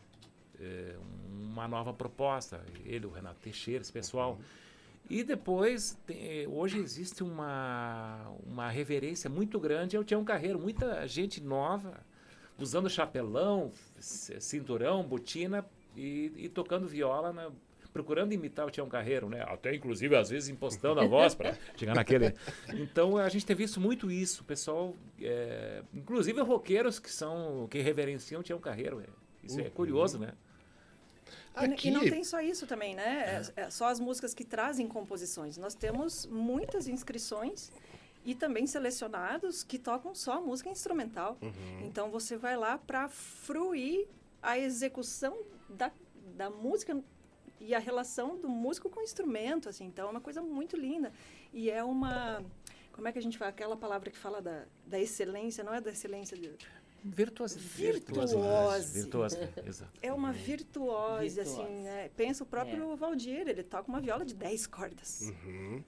É, 0.60 0.96
uma 1.30 1.68
nova 1.68 1.94
proposta. 1.94 2.64
Ele, 2.86 3.06
o 3.06 3.12
Renato 3.12 3.40
Teixeira, 3.42 3.82
esse 3.82 3.92
pessoal. 3.92 4.40
E 5.10 5.24
depois, 5.24 5.98
tem, 6.06 6.48
hoje 6.48 6.80
existe 6.80 7.24
uma, 7.24 8.30
uma 8.46 8.70
reverência 8.70 9.30
muito 9.30 9.60
grande 9.60 9.96
ao 9.96 10.04
Tião 10.04 10.24
Carreiro. 10.24 10.60
Muita 10.60 11.08
gente 11.08 11.42
nova, 11.42 12.00
usando 12.58 12.90
chapelão, 12.90 13.72
cinturão, 14.00 15.04
botina 15.04 15.66
e, 15.96 16.32
e 16.36 16.50
tocando 16.50 16.88
viola 16.88 17.32
na, 17.32 17.52
procurando 17.98 18.32
imitar 18.32 18.68
o 18.68 18.70
Tião 18.70 18.88
Carreiro, 18.88 19.28
né? 19.28 19.44
Até 19.48 19.74
inclusive 19.74 20.16
às 20.16 20.30
vezes 20.30 20.50
impostando 20.50 21.00
a 21.00 21.06
voz 21.08 21.34
para 21.34 21.58
chegar 21.76 21.96
naquele. 21.96 22.36
Então 22.76 23.18
a 23.18 23.28
gente 23.28 23.44
tem 23.44 23.56
visto 23.56 23.82
muito 23.82 24.12
isso, 24.12 24.44
o 24.44 24.46
pessoal, 24.46 24.96
é... 25.20 25.82
inclusive 25.92 26.40
roqueiros 26.42 27.00
que 27.00 27.12
são 27.12 27.68
que 27.72 27.80
reverenciam 27.80 28.42
o 28.42 28.44
Tião 28.44 28.60
Carreiro. 28.60 29.02
É. 29.02 29.06
Isso 29.44 29.58
é 29.58 29.64
uhum. 29.64 29.68
é 29.68 29.72
curioso, 29.72 30.20
né? 30.20 30.34
Aqui... 31.56 31.88
E 31.88 31.92
não 31.92 32.02
tem 32.02 32.24
só 32.24 32.40
isso 32.40 32.68
também, 32.68 32.94
né? 32.94 33.42
É, 33.56 33.62
é 33.62 33.70
só 33.72 33.88
as 33.88 34.00
músicas 34.00 34.36
que 34.36 34.44
trazem 34.44 34.88
composições. 34.88 35.58
Nós 35.58 35.74
temos 35.74 36.28
muitas 36.28 36.88
inscrições 36.88 37.72
e 38.24 38.36
também 38.36 38.68
selecionados 38.68 39.64
que 39.64 39.80
tocam 39.80 40.14
só 40.14 40.40
música 40.40 40.70
instrumental. 40.70 41.36
Uhum. 41.42 41.82
Então 41.82 42.12
você 42.12 42.38
vai 42.38 42.56
lá 42.56 42.78
para 42.78 43.10
fruir 43.10 44.08
a 44.40 44.60
execução 44.60 45.36
da, 45.68 45.92
da 46.36 46.50
música 46.50 47.02
e 47.60 47.74
a 47.74 47.80
relação 47.80 48.38
do 48.38 48.50
músico 48.50 48.90
com 48.90 49.00
o 49.00 49.04
instrumento, 49.04 49.70
assim, 49.70 49.86
então 49.86 50.08
é 50.08 50.12
uma 50.12 50.22
coisa 50.22 50.42
muito 50.42 50.78
linda. 50.78 51.12
E 51.54 51.70
é 51.70 51.84
uma, 51.84 52.44
como 52.92 53.08
é 53.08 53.12
que 53.12 53.20
a 53.20 53.22
gente 53.22 53.38
fala, 53.38 53.50
aquela 53.50 53.78
palavra 53.78 54.10
que 54.10 54.18
fala 54.18 54.42
da, 54.42 54.66
da 54.86 55.00
excelência, 55.00 55.64
não 55.64 55.74
é 55.74 55.82
da 55.82 55.92
excelência 55.92 56.38
de... 56.38 56.52
Virtuose. 57.04 57.60
Virtuose. 57.60 58.36
É 60.02 60.12
uma 60.12 60.32
virtuose, 60.32 61.36
virtuose. 61.36 61.40
assim, 61.40 61.84
né? 61.84 62.10
Pensa 62.18 62.44
o 62.44 62.48
próprio 62.48 62.92
é. 62.92 62.96
Valdir, 62.96 63.48
ele 63.48 63.64
toca 63.64 63.88
uma 63.88 64.02
viola 64.02 64.26
de 64.26 64.34
10 64.34 64.68
cordas. 64.68 65.22
Uhum. 65.22 65.84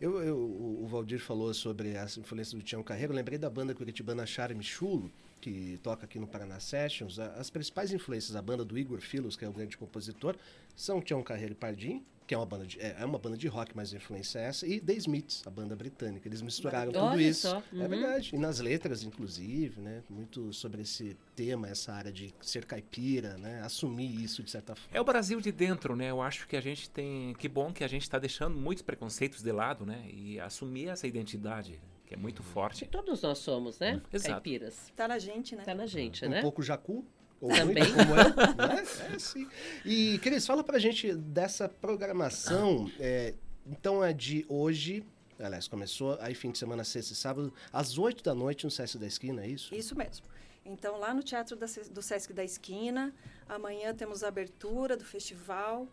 Eu, 0.00 0.22
eu, 0.22 0.38
o 0.38 0.86
Valdir 0.86 1.20
falou 1.20 1.52
sobre 1.54 1.96
as 1.96 2.16
influências 2.16 2.54
do 2.54 2.62
Tião 2.62 2.82
Carreiro, 2.82 3.12
eu 3.12 3.16
lembrei 3.16 3.38
da 3.38 3.50
banda 3.50 3.74
curitibana 3.74 4.26
Charme 4.26 4.64
Chulo, 4.64 5.12
que 5.40 5.78
toca 5.82 6.04
aqui 6.04 6.18
no 6.18 6.26
Paraná 6.26 6.60
Sessions, 6.60 7.18
as 7.18 7.50
principais 7.50 7.92
influências 7.92 8.32
da 8.32 8.42
banda 8.42 8.64
do 8.64 8.78
Igor 8.78 9.00
Filos, 9.00 9.36
que 9.36 9.44
é 9.44 9.48
o 9.48 9.52
grande 9.52 9.76
compositor, 9.76 10.36
são 10.74 11.00
Tião 11.00 11.22
Carreiro 11.22 11.52
e 11.52 11.56
Pardim, 11.56 12.04
que 12.28 12.34
é 12.34 12.36
uma 12.38 12.44
banda 12.44 12.66
de, 12.66 12.78
é, 12.78 12.94
é, 13.00 13.04
uma 13.06 13.18
banda 13.18 13.38
de 13.38 13.48
rock, 13.48 13.74
mas 13.74 13.90
a 13.94 13.96
influência 13.96 14.38
é 14.38 14.44
essa, 14.44 14.66
e 14.66 14.78
The 14.78 14.92
Smiths, 14.92 15.46
a 15.46 15.50
banda 15.50 15.74
britânica. 15.74 16.28
Eles 16.28 16.42
misturaram 16.42 16.92
Olha 16.94 17.10
tudo 17.10 17.20
isso. 17.20 17.48
É 17.48 17.62
uhum. 17.72 17.82
É 17.82 17.88
verdade. 17.88 18.30
E 18.34 18.38
nas 18.38 18.60
letras, 18.60 19.02
inclusive, 19.02 19.80
né? 19.80 20.02
Muito 20.10 20.52
sobre 20.52 20.82
esse 20.82 21.16
tema, 21.34 21.68
essa 21.68 21.90
área 21.90 22.12
de 22.12 22.34
ser 22.42 22.66
caipira, 22.66 23.38
né? 23.38 23.62
Assumir 23.62 24.22
isso 24.22 24.42
de 24.42 24.50
certa 24.50 24.76
forma. 24.76 24.90
É 24.92 25.00
o 25.00 25.04
Brasil 25.04 25.40
de 25.40 25.50
dentro, 25.50 25.96
né? 25.96 26.10
Eu 26.10 26.20
acho 26.20 26.46
que 26.46 26.54
a 26.54 26.60
gente 26.60 26.90
tem. 26.90 27.34
Que 27.38 27.48
bom 27.48 27.72
que 27.72 27.82
a 27.82 27.88
gente 27.88 28.02
está 28.02 28.18
deixando 28.18 28.54
muitos 28.54 28.82
preconceitos 28.82 29.42
de 29.42 29.50
lado, 29.50 29.86
né? 29.86 30.04
E 30.12 30.38
assumir 30.38 30.88
essa 30.88 31.06
identidade 31.06 31.80
que 32.08 32.14
é 32.14 32.16
muito 32.16 32.42
forte. 32.42 32.86
Que 32.86 32.90
todos 32.90 33.20
nós 33.20 33.36
somos, 33.36 33.78
né? 33.78 34.00
Exato. 34.10 34.32
Caipiras. 34.32 34.90
Tá 34.96 35.06
na 35.06 35.18
gente, 35.18 35.54
né? 35.54 35.62
Tá 35.62 35.74
na 35.74 35.86
gente, 35.86 36.24
um 36.24 36.30
né? 36.30 36.38
Um 36.38 36.42
pouco 36.42 36.62
jacu. 36.62 37.04
Ou 37.38 37.50
Também. 37.50 37.84
Muito, 37.84 37.96
como 37.96 38.14
é, 38.18 38.24
né? 38.74 39.14
é 39.14 39.18
sim. 39.18 39.46
E, 39.84 40.18
Cris, 40.20 40.46
fala 40.46 40.64
pra 40.64 40.78
gente 40.78 41.14
dessa 41.14 41.68
programação. 41.68 42.90
É, 42.98 43.34
então 43.66 44.02
é 44.02 44.14
de 44.14 44.46
hoje, 44.48 45.04
aliás, 45.38 45.68
começou 45.68 46.16
aí 46.20 46.34
fim 46.34 46.50
de 46.50 46.56
semana, 46.56 46.82
sexta 46.82 47.12
e 47.12 47.16
sábado, 47.16 47.52
às 47.70 47.98
8 47.98 48.24
da 48.24 48.34
noite 48.34 48.64
no 48.64 48.70
Sesc 48.70 48.96
da 48.96 49.06
Esquina, 49.06 49.44
é 49.44 49.48
isso? 49.48 49.74
Isso 49.74 49.94
mesmo. 49.94 50.26
Então, 50.64 50.98
lá 50.98 51.12
no 51.12 51.22
Teatro 51.22 51.56
da, 51.56 51.66
do 51.90 52.00
Sesc 52.00 52.32
da 52.32 52.42
Esquina, 52.42 53.14
amanhã 53.46 53.94
temos 53.94 54.24
a 54.24 54.28
abertura 54.28 54.96
do 54.96 55.04
festival, 55.04 55.86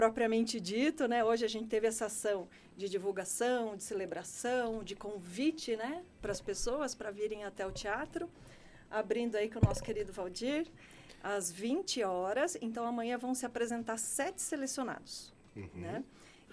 propriamente 0.00 0.58
dito, 0.58 1.06
né? 1.06 1.22
Hoje 1.22 1.44
a 1.44 1.48
gente 1.48 1.68
teve 1.68 1.86
essa 1.86 2.06
ação 2.06 2.48
de 2.74 2.88
divulgação, 2.88 3.76
de 3.76 3.82
celebração, 3.82 4.82
de 4.82 4.94
convite, 4.96 5.76
né, 5.76 6.02
para 6.22 6.32
as 6.32 6.40
pessoas 6.40 6.94
para 6.94 7.10
virem 7.10 7.44
até 7.44 7.66
o 7.66 7.70
teatro. 7.70 8.26
abrindo 8.90 9.36
aí 9.36 9.48
com 9.50 9.58
o 9.60 9.62
nosso 9.68 9.82
querido 9.84 10.10
Valdir, 10.12 10.66
às 11.22 11.48
20 11.52 12.02
horas. 12.02 12.56
Então, 12.60 12.84
amanhã 12.84 13.16
vão 13.18 13.34
se 13.36 13.44
apresentar 13.46 13.96
sete 13.98 14.40
selecionados, 14.42 15.32
Uhum. 15.54 15.68
né? 15.74 16.02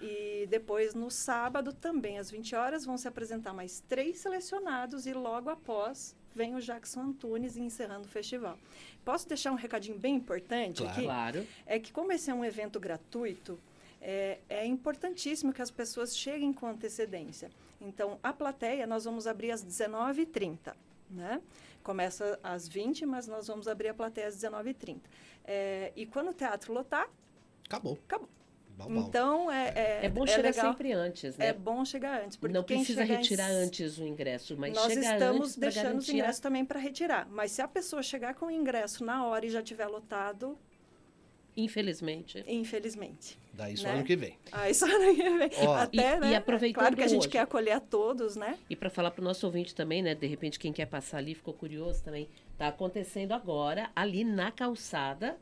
E 0.00 0.46
depois, 0.48 0.94
no 0.94 1.10
sábado, 1.10 1.72
também 1.72 2.16
às 2.18 2.30
20 2.30 2.54
horas, 2.54 2.84
vão 2.84 2.96
se 2.98 3.08
apresentar 3.08 3.52
mais 3.54 3.80
três 3.88 4.18
selecionados 4.18 5.04
e 5.06 5.12
logo 5.14 5.48
após 5.50 6.14
vem 6.34 6.54
o 6.54 6.60
Jackson 6.60 7.00
Antunes 7.00 7.56
encerrando 7.56 8.06
o 8.06 8.08
festival. 8.08 8.58
Posso 9.04 9.28
deixar 9.28 9.52
um 9.52 9.56
recadinho 9.56 9.98
bem 9.98 10.16
importante 10.16 10.78
Claro. 10.82 10.92
aqui? 10.92 11.02
Claro. 11.04 11.46
É 11.66 11.78
que 11.78 11.92
como 11.92 12.12
esse 12.12 12.30
é 12.30 12.34
um 12.34 12.44
evento 12.44 12.78
gratuito, 12.78 13.58
é, 14.00 14.38
é 14.48 14.64
importantíssimo 14.66 15.52
que 15.52 15.60
as 15.62 15.70
pessoas 15.70 16.16
cheguem 16.16 16.52
com 16.52 16.66
antecedência. 16.66 17.50
Então, 17.80 18.18
a 18.22 18.32
plateia 18.32 18.86
nós 18.86 19.04
vamos 19.04 19.26
abrir 19.26 19.50
às 19.50 19.62
19h30, 19.64 20.74
né? 21.10 21.40
Começa 21.82 22.38
às 22.42 22.68
20 22.68 23.06
mas 23.06 23.26
nós 23.26 23.46
vamos 23.46 23.66
abrir 23.68 23.88
a 23.88 23.94
plateia 23.94 24.28
às 24.28 24.36
19h30. 24.36 24.98
É, 25.44 25.92
e 25.96 26.04
quando 26.06 26.30
o 26.30 26.34
teatro 26.34 26.72
lotar, 26.72 27.08
Acabou. 27.66 27.98
acabou. 28.06 28.28
Bal, 28.78 28.88
bal. 28.88 28.98
Então, 29.08 29.50
é, 29.50 29.68
é, 29.74 30.00
É 30.04 30.08
bom 30.08 30.22
é 30.22 30.26
chegar 30.28 30.42
legal. 30.50 30.70
sempre 30.72 30.92
antes, 30.92 31.36
né? 31.36 31.46
É 31.48 31.52
bom 31.52 31.84
chegar 31.84 32.22
antes. 32.22 32.36
Porque 32.36 32.54
não 32.54 32.62
quem 32.62 32.76
precisa 32.78 33.02
em 33.02 33.06
retirar 33.06 33.48
c- 33.48 33.54
antes 33.54 33.98
o 33.98 34.06
ingresso, 34.06 34.56
mas 34.56 34.72
Nós 34.72 34.96
estamos 34.96 35.56
deixando 35.56 35.98
os 35.98 36.08
ingressos 36.08 36.40
também 36.40 36.64
para 36.64 36.78
retirar. 36.78 37.26
Mas 37.28 37.50
se 37.50 37.60
a 37.60 37.66
pessoa 37.66 38.02
chegar 38.04 38.34
com 38.34 38.46
o 38.46 38.50
ingresso 38.50 39.04
na 39.04 39.26
hora 39.26 39.44
e 39.44 39.50
já 39.50 39.60
tiver 39.62 39.88
lotado, 39.88 40.56
Infelizmente. 41.56 42.44
infelizmente. 42.46 43.36
Daí 43.52 43.76
só 43.76 43.88
né? 43.88 43.94
ano 43.94 44.04
que 44.04 44.14
vem. 44.14 44.38
Aí 44.52 44.72
só 44.72 44.86
não 44.86 45.12
ia 45.12 45.36
ver. 45.38 45.50
Ó, 45.66 45.74
Até, 45.74 46.16
e- 46.16 46.20
né? 46.20 46.30
e 46.30 46.34
aproveitando 46.36 46.80
Claro 46.82 46.94
que 46.96 47.02
a 47.02 47.08
gente 47.08 47.22
hoje. 47.22 47.28
quer 47.30 47.40
acolher 47.40 47.72
a 47.72 47.80
todos, 47.80 48.36
né? 48.36 48.56
E 48.70 48.76
para 48.76 48.88
falar 48.88 49.10
para 49.10 49.22
o 49.22 49.24
nosso 49.24 49.44
ouvinte 49.44 49.74
também, 49.74 50.00
né? 50.00 50.14
De 50.14 50.26
repente, 50.28 50.56
quem 50.56 50.72
quer 50.72 50.86
passar 50.86 51.18
ali, 51.18 51.34
ficou 51.34 51.52
curioso 51.52 52.04
também. 52.04 52.28
Tá 52.56 52.68
acontecendo 52.68 53.32
agora, 53.32 53.90
ali 53.96 54.22
na 54.22 54.52
calçada. 54.52 55.36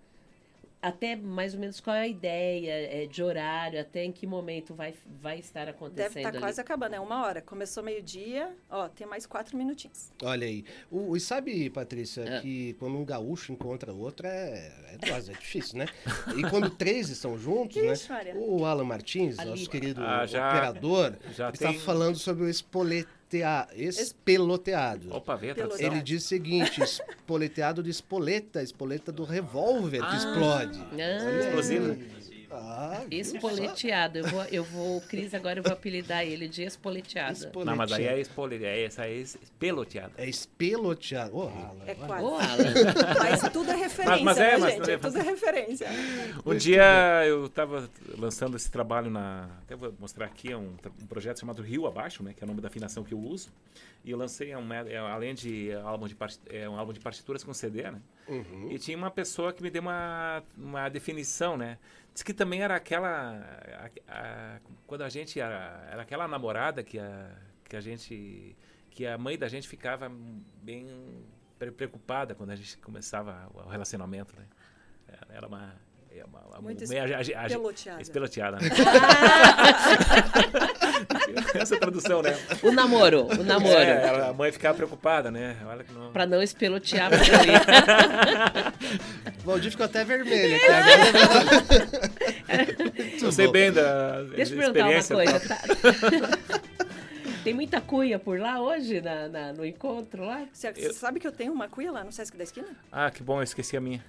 Até 0.86 1.16
mais 1.16 1.52
ou 1.52 1.58
menos 1.58 1.80
qual 1.80 1.96
é 1.96 2.02
a 2.02 2.06
ideia 2.06 3.02
é, 3.02 3.06
de 3.06 3.20
horário, 3.22 3.80
até 3.80 4.04
em 4.04 4.12
que 4.12 4.24
momento 4.26 4.72
vai, 4.72 4.94
vai 5.20 5.38
estar 5.40 5.64
Deve 5.64 5.70
acontecendo 5.72 6.16
estar 6.18 6.28
ali. 6.28 6.38
quase 6.38 6.60
acabando, 6.60 6.94
é 6.94 7.00
uma 7.00 7.24
hora. 7.26 7.42
Começou 7.42 7.82
meio-dia, 7.82 8.54
ó, 8.70 8.88
tem 8.88 9.04
mais 9.06 9.26
quatro 9.26 9.56
minutinhos. 9.56 10.12
Olha 10.22 10.46
aí. 10.46 10.64
O, 10.88 11.16
e 11.16 11.20
sabe, 11.20 11.68
Patrícia, 11.70 12.22
É. 12.22 12.40
que 12.40 12.74
quando 12.74 12.96
um 12.98 13.04
gaúcho 13.04 13.52
encontra 13.52 13.92
outro 13.92 14.28
é, 14.28 14.72
é 14.92 14.98
dose, 15.10 15.32
é 15.32 15.34
difícil, 15.34 15.78
né? 15.78 15.86
E 16.36 16.48
quando 16.48 16.70
três 16.70 17.08
estão 17.08 17.36
juntos, 17.36 17.76
né? 17.82 17.94
Maria. 18.08 18.36
O 18.36 18.64
Alan 18.64 18.84
Martins, 18.84 19.38
Ali. 19.40 19.50
nosso 19.50 19.68
querido 19.68 20.00
Ah, 20.02 20.24
já- 20.24 20.48
operador, 20.48 21.16
já 21.34 21.50
está 21.50 21.70
tem- 21.70 21.78
falando 21.80 22.16
sobre 22.16 22.44
o 22.44 22.48
espoletea, 22.48 23.15
espeloteado. 23.74 25.12
Opa, 25.14 25.34
a. 25.36 25.68
Ele 25.78 26.00
diz 26.02 26.24
o 26.24 26.26
seguinte, 26.28 26.80
espoleteado 26.82 27.82
de 27.82 27.90
espoleta, 27.90 28.62
espoleta 28.62 29.10
do 29.10 29.24
revólver 29.24 30.00
que 30.00 30.06
Ah. 30.06 30.16
explode. 30.16 30.78
Ah, 30.92 31.40
Explosivo. 31.40 31.96
Ah? 32.58 33.04
Espoleteado. 33.10 34.18
Eu 34.18 34.26
vou, 34.28 34.44
eu 34.44 34.64
vou, 34.64 34.96
o 34.98 35.00
Cris, 35.02 35.34
agora 35.34 35.58
eu 35.58 35.62
vou 35.62 35.72
apelidar 35.72 36.24
ele 36.24 36.48
de 36.48 36.62
espoleteado. 36.62 37.32
Espoleteado. 37.32 37.64
Não, 37.70 37.76
mas 37.76 37.92
aí 37.92 38.06
é 38.06 38.20
spoiler, 38.20 38.62
é 38.62 38.84
essa 38.84 39.06
é 39.06 39.12
espeloteada. 39.14 40.12
É 40.16 40.28
espeloteado. 40.28 41.36
Ô, 41.36 41.42
Alan, 41.48 41.74
É 41.86 41.94
quase. 41.94 42.24
Alan. 42.24 43.16
Mas 43.18 43.52
tudo 43.52 43.70
é 43.70 43.76
referência, 43.76 44.24
mas 44.24 44.38
é, 44.38 44.50
né, 44.52 44.58
mas 44.58 44.72
gente? 44.74 44.86
não 44.86 44.94
é- 44.94 44.98
Tudo 44.98 45.18
é 45.18 45.22
referência. 45.22 45.86
Um 46.44 46.54
dia 46.54 47.24
eu 47.26 47.46
estava 47.46 47.88
lançando 48.18 48.56
esse 48.56 48.70
trabalho 48.70 49.10
na. 49.10 49.48
Até 49.62 49.74
vou 49.76 49.94
mostrar 49.98 50.26
aqui, 50.26 50.52
é 50.52 50.56
um, 50.56 50.74
um 51.00 51.06
projeto 51.06 51.40
chamado 51.40 51.62
Rio 51.62 51.86
Abaixo, 51.86 52.22
né? 52.22 52.32
Que 52.36 52.42
é 52.42 52.44
o 52.44 52.48
nome 52.48 52.60
da 52.60 52.68
afinação 52.68 53.02
que 53.04 53.12
eu 53.14 53.18
uso. 53.18 53.48
E 54.04 54.10
eu 54.10 54.18
lancei, 54.18 54.54
um, 54.54 54.72
é, 54.72 54.96
além 54.98 55.34
de 55.34 55.72
álbum 55.84 56.06
de, 56.06 56.14
parti- 56.14 56.38
é, 56.48 56.68
um 56.68 56.76
álbum 56.78 56.92
de 56.92 57.00
partituras 57.00 57.42
com 57.42 57.52
CD, 57.52 57.82
né? 57.90 58.00
Uhum. 58.28 58.68
E 58.70 58.78
tinha 58.78 58.96
uma 58.96 59.10
pessoa 59.10 59.52
que 59.52 59.62
me 59.62 59.70
deu 59.70 59.82
uma, 59.82 60.42
uma 60.56 60.88
definição, 60.88 61.56
né? 61.56 61.78
Diz 62.12 62.22
que 62.22 62.34
também 62.34 62.62
era 62.62 62.74
aquela. 62.74 63.38
a- 63.78 63.90
a- 64.08 64.58
quando 64.86 65.02
a 65.02 65.08
gente. 65.08 65.38
Era, 65.38 65.86
era 65.90 66.02
aquela 66.02 66.26
namorada 66.26 66.82
que 66.82 66.98
a, 66.98 67.30
que 67.64 67.76
a 67.76 67.80
gente. 67.80 68.56
que 68.90 69.06
a 69.06 69.16
mãe 69.18 69.38
da 69.38 69.46
gente 69.48 69.68
ficava 69.68 70.10
bem 70.62 71.24
pre- 71.58 71.70
preocupada 71.70 72.34
quando 72.34 72.50
a 72.50 72.56
gente 72.56 72.76
começava 72.78 73.48
o 73.54 73.68
relacionamento, 73.68 74.34
né? 74.36 74.46
Era- 75.28 75.46
uma. 75.46 75.74
é 76.10 76.24
uma, 76.24 76.40
uma 76.46 76.60
Muito 76.62 76.82
agi- 76.84 77.32
espeloteada. 77.32 78.00
Espeloteada, 78.02 78.56
né? 78.56 78.68
Essa 81.54 81.74
é 81.74 81.76
a 81.76 81.80
tradução, 81.80 82.22
né? 82.22 82.36
O 82.62 82.70
namoro, 82.72 83.26
o 83.26 83.42
namoro. 83.44 83.74
É, 83.76 84.28
a 84.28 84.32
mãe 84.32 84.50
ficava 84.52 84.74
preocupada, 84.76 85.30
né? 85.30 85.56
Olha 85.66 85.84
que 85.84 85.92
não. 85.92 86.10
Pra 86.12 86.24
não 86.26 86.42
espelotear 86.42 87.10
ali. 87.12 87.26
O 89.42 89.46
Valdir 89.46 89.70
ficou 89.70 89.86
até 89.86 90.04
vermelho 90.04 90.56
aqui. 90.56 90.66
Eu 93.24 93.30
sei 93.32 93.48
bem 93.48 93.70
da 93.72 94.22
Deixa 94.22 94.54
eu 94.54 94.72
perguntar 94.72 94.88
uma 94.88 95.02
coisa. 95.04 95.40
tá? 95.40 95.58
Tem 97.44 97.54
muita 97.54 97.80
cunha 97.80 98.18
por 98.18 98.40
lá 98.40 98.60
hoje, 98.60 99.00
na, 99.00 99.28
na- 99.28 99.52
no 99.52 99.64
encontro 99.64 100.24
lá? 100.24 100.42
Você 100.52 100.72
Eu- 100.76 100.92
sabe 100.92 101.20
que 101.20 101.26
eu 101.28 101.32
tenho 101.32 101.52
uma 101.52 101.68
cuia 101.68 101.92
lá 101.92 102.02
no 102.02 102.10
Sesc 102.10 102.36
da 102.36 102.42
Esquina? 102.42 102.66
Ah, 102.90 103.08
que 103.10 103.22
bom, 103.22 103.38
eu 103.38 103.44
esqueci 103.44 103.76
a 103.76 103.80
minha. 103.80 104.04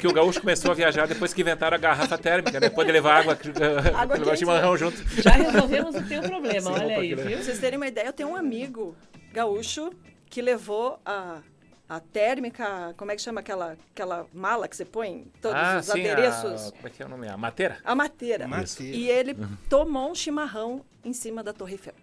Diz 0.00 0.06
que 0.06 0.08
o 0.08 0.12
gaúcho 0.14 0.40
começou 0.40 0.70
a 0.70 0.74
viajar 0.74 1.06
depois 1.06 1.34
que 1.34 1.42
inventaram 1.42 1.76
a 1.76 1.78
garrafa 1.78 2.16
térmica, 2.16 2.58
né? 2.58 2.70
Pode 2.70 2.90
levar 2.90 3.20
água, 3.20 3.36
Água 3.94 4.16
levar 4.16 4.36
chimarrão 4.36 4.74
junto. 4.74 4.96
Já 5.20 5.32
resolvemos 5.32 5.94
o 5.94 6.02
teu 6.08 6.22
problema, 6.22 6.72
Sim, 6.72 6.84
olha 6.84 6.98
aí, 6.98 7.14
viu? 7.14 7.26
Pra 7.26 7.42
vocês 7.42 7.58
terem 7.58 7.76
uma 7.76 7.86
ideia, 7.86 8.06
eu 8.06 8.12
tenho 8.12 8.30
um 8.30 8.36
amigo 8.36 8.96
gaúcho 9.30 9.92
que 10.30 10.40
levou 10.40 10.98
a, 11.04 11.42
a 11.86 12.00
térmica, 12.00 12.94
como 12.96 13.10
é 13.10 13.16
que 13.16 13.20
chama 13.20 13.40
aquela, 13.40 13.76
aquela 13.92 14.26
mala 14.32 14.66
que 14.66 14.74
você 14.74 14.86
põe 14.86 15.30
todos 15.42 15.58
ah, 15.60 15.78
os 15.80 15.86
sim, 15.86 16.00
adereços? 16.00 16.68
A, 16.68 16.72
como 16.72 16.86
é 16.86 16.90
que 16.90 17.02
é 17.02 17.06
o 17.06 17.08
nome? 17.10 17.28
A 17.28 17.36
mateira? 17.36 17.78
A 17.84 17.94
mateira. 17.94 18.48
Mateira. 18.48 18.96
E 18.96 19.06
ele 19.06 19.36
tomou 19.68 20.10
um 20.10 20.14
chimarrão 20.14 20.82
em 21.04 21.12
cima 21.12 21.42
da 21.44 21.52
Torre 21.52 21.72
Eiffel. 21.72 21.94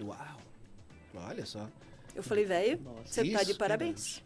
Uau. 0.00 0.16
Olha 1.28 1.44
só. 1.44 1.68
Eu 2.18 2.22
falei, 2.24 2.44
velho, 2.44 2.80
você 3.04 3.20
tá 3.20 3.26
Isso 3.28 3.46
de 3.46 3.52
que 3.52 3.58
parabéns. 3.60 4.20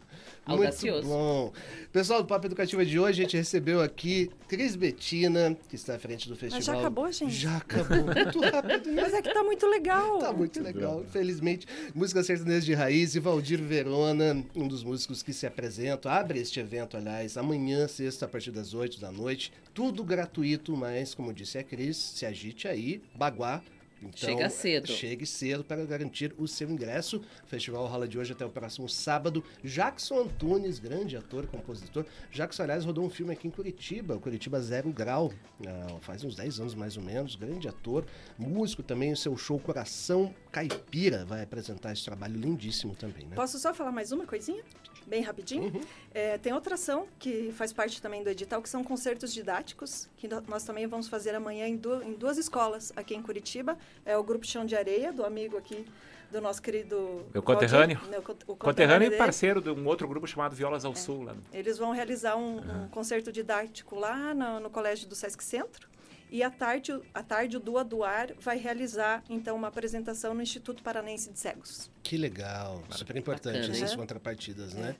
Audacioso. 0.47 1.07
Muito 1.07 1.15
bom. 1.15 1.53
Pessoal 1.91 2.23
do 2.23 2.27
Papo 2.27 2.47
Educativa 2.47 2.83
de 2.83 2.97
hoje, 2.97 3.21
a 3.21 3.23
gente 3.23 3.37
recebeu 3.37 3.83
aqui 3.83 4.31
Cris 4.47 4.75
Betina, 4.75 5.55
que 5.69 5.75
está 5.75 5.93
à 5.93 5.99
frente 5.99 6.27
do 6.27 6.35
festival. 6.35 6.57
Mas 6.57 6.65
já 6.65 6.79
acabou, 6.79 7.11
gente? 7.11 7.35
Já 7.35 7.57
acabou. 7.57 8.03
Muito 8.03 8.39
rápido, 8.39 8.91
né? 8.91 9.01
Mas 9.03 9.13
é 9.13 9.21
que 9.21 9.31
tá 9.31 9.43
muito 9.43 9.67
legal. 9.67 10.17
Tá 10.17 10.33
muito 10.33 10.59
legal, 10.59 11.03
infelizmente. 11.03 11.67
Música 11.93 12.23
sertaneja 12.23 12.65
de 12.65 12.73
raiz 12.73 13.13
e 13.13 13.19
Valdir 13.19 13.61
Verona, 13.61 14.43
um 14.55 14.67
dos 14.67 14.83
músicos 14.83 15.21
que 15.21 15.31
se 15.31 15.45
apresentam, 15.45 16.11
abre 16.11 16.39
este 16.39 16.59
evento, 16.59 16.97
aliás, 16.97 17.37
amanhã, 17.37 17.87
sexta, 17.87 18.25
a 18.25 18.27
partir 18.27 18.49
das 18.49 18.73
8 18.73 18.99
da 18.99 19.11
noite. 19.11 19.53
Tudo 19.71 20.03
gratuito, 20.03 20.75
mas, 20.75 21.13
como 21.13 21.31
disse 21.31 21.59
a 21.59 21.63
Cris, 21.63 21.95
se 21.95 22.25
agite 22.25 22.67
aí, 22.67 23.03
baguá. 23.13 23.61
Então, 24.07 24.29
Chega 24.29 24.49
cedo. 24.49 24.87
Chegue 24.87 25.25
cedo 25.25 25.63
para 25.63 25.85
garantir 25.85 26.33
o 26.37 26.47
seu 26.47 26.69
ingresso. 26.69 27.21
O 27.43 27.47
festival 27.47 27.85
rola 27.87 28.07
de 28.07 28.17
hoje 28.17 28.33
até 28.33 28.45
o 28.45 28.49
próximo 28.49 28.87
sábado. 28.89 29.43
Jackson 29.63 30.21
Antunes, 30.21 30.79
grande 30.79 31.15
ator, 31.17 31.47
compositor. 31.47 32.05
Jackson, 32.31 32.63
aliás, 32.63 32.85
rodou 32.85 33.05
um 33.05 33.09
filme 33.09 33.33
aqui 33.33 33.47
em 33.47 33.51
Curitiba, 33.51 34.15
o 34.15 34.19
Curitiba 34.19 34.59
Zero 34.61 34.91
Grau, 34.91 35.31
ah, 35.65 35.97
faz 36.01 36.23
uns 36.23 36.35
10 36.35 36.59
anos 36.59 36.75
mais 36.75 36.97
ou 36.97 37.03
menos. 37.03 37.35
Grande 37.35 37.67
ator, 37.67 38.05
músico 38.37 38.83
também. 38.83 39.11
O 39.11 39.17
seu 39.17 39.35
show 39.37 39.59
Coração 39.59 40.33
Caipira 40.51 41.25
vai 41.25 41.43
apresentar 41.43 41.91
esse 41.93 42.05
trabalho 42.05 42.35
lindíssimo 42.39 42.95
também, 42.95 43.25
né? 43.25 43.35
Posso 43.35 43.57
só 43.59 43.73
falar 43.73 43.91
mais 43.91 44.11
uma 44.11 44.25
coisinha? 44.25 44.63
Bem 45.05 45.21
rapidinho. 45.21 45.63
Uhum. 45.65 45.81
É, 46.13 46.37
tem 46.37 46.53
outra 46.53 46.75
ação 46.75 47.07
que 47.19 47.51
faz 47.51 47.73
parte 47.73 48.01
também 48.01 48.23
do 48.23 48.29
edital, 48.29 48.61
que 48.61 48.69
são 48.69 48.81
concertos 48.85 49.33
didáticos, 49.33 50.07
que 50.15 50.29
nós 50.47 50.63
também 50.63 50.87
vamos 50.87 51.09
fazer 51.09 51.35
amanhã 51.35 51.67
em, 51.67 51.75
du- 51.75 52.01
em 52.01 52.13
duas 52.13 52.37
escolas 52.37 52.93
aqui 52.95 53.13
em 53.13 53.21
Curitiba. 53.21 53.77
É 54.05 54.17
o 54.17 54.23
Grupo 54.23 54.45
Chão 54.45 54.65
de 54.65 54.75
Areia, 54.75 55.11
do 55.13 55.23
amigo 55.25 55.57
aqui, 55.57 55.85
do 56.31 56.41
nosso 56.41 56.61
querido... 56.61 57.25
Meu 57.33 57.41
Valdir, 57.41 57.43
conterrâneo. 57.43 58.01
meu 58.09 58.23
o 58.47 58.55
Conterrâneo 58.55 59.05
e 59.05 59.09
dele. 59.09 59.17
parceiro 59.19 59.61
de 59.61 59.69
um 59.69 59.85
outro 59.87 60.07
grupo 60.07 60.27
chamado 60.27 60.55
Violas 60.55 60.83
ao 60.83 60.95
Sul. 60.95 61.23
Lá. 61.23 61.33
no- 61.33 61.41
Eles 61.53 61.77
vão 61.77 61.91
realizar 61.91 62.35
um, 62.35 62.57
um 62.57 62.87
concerto 62.89 63.31
didático 63.31 63.95
lá 63.95 64.33
no, 64.33 64.59
no 64.59 64.69
colégio 64.69 65.07
do 65.07 65.15
Sesc 65.15 65.43
Centro. 65.43 65.87
E 66.31 66.41
à 66.41 66.49
tarde, 66.49 66.91
o- 66.91 67.03
à 67.13 67.21
tarde 67.21 67.57
o 67.57 67.59
Dua 67.59 67.83
Duar 67.83 68.29
vai 68.39 68.57
realizar, 68.57 69.23
então, 69.29 69.55
uma 69.55 69.67
apresentação 69.67 70.33
no 70.33 70.41
Instituto 70.41 70.81
Paranense 70.81 71.29
de 71.31 71.37
Cegos. 71.37 71.91
Que 72.01 72.17
legal, 72.17 72.81
super 72.89 73.15
importante 73.15 73.57
Bacana, 73.59 73.73
essas 73.77 73.91
hein? 73.91 73.97
contrapartidas, 73.97 74.73
né? 74.73 74.95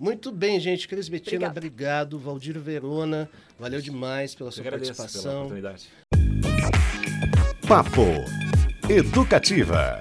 Muito 0.00 0.32
bem, 0.32 0.58
gente. 0.58 0.88
Cris 0.88 1.06
Betina, 1.10 1.48
Obrigada. 1.48 1.58
obrigado. 1.58 2.18
Valdir 2.18 2.58
Verona, 2.58 3.28
valeu 3.58 3.82
demais 3.82 4.34
pela 4.34 4.48
Eu 4.48 4.52
sua 4.52 4.62
agradeço 4.62 4.92
pela 4.94 5.02
participação. 5.04 5.36
oportunidade. 5.42 5.90
Papo 7.68 8.24
Educativa. 8.88 10.00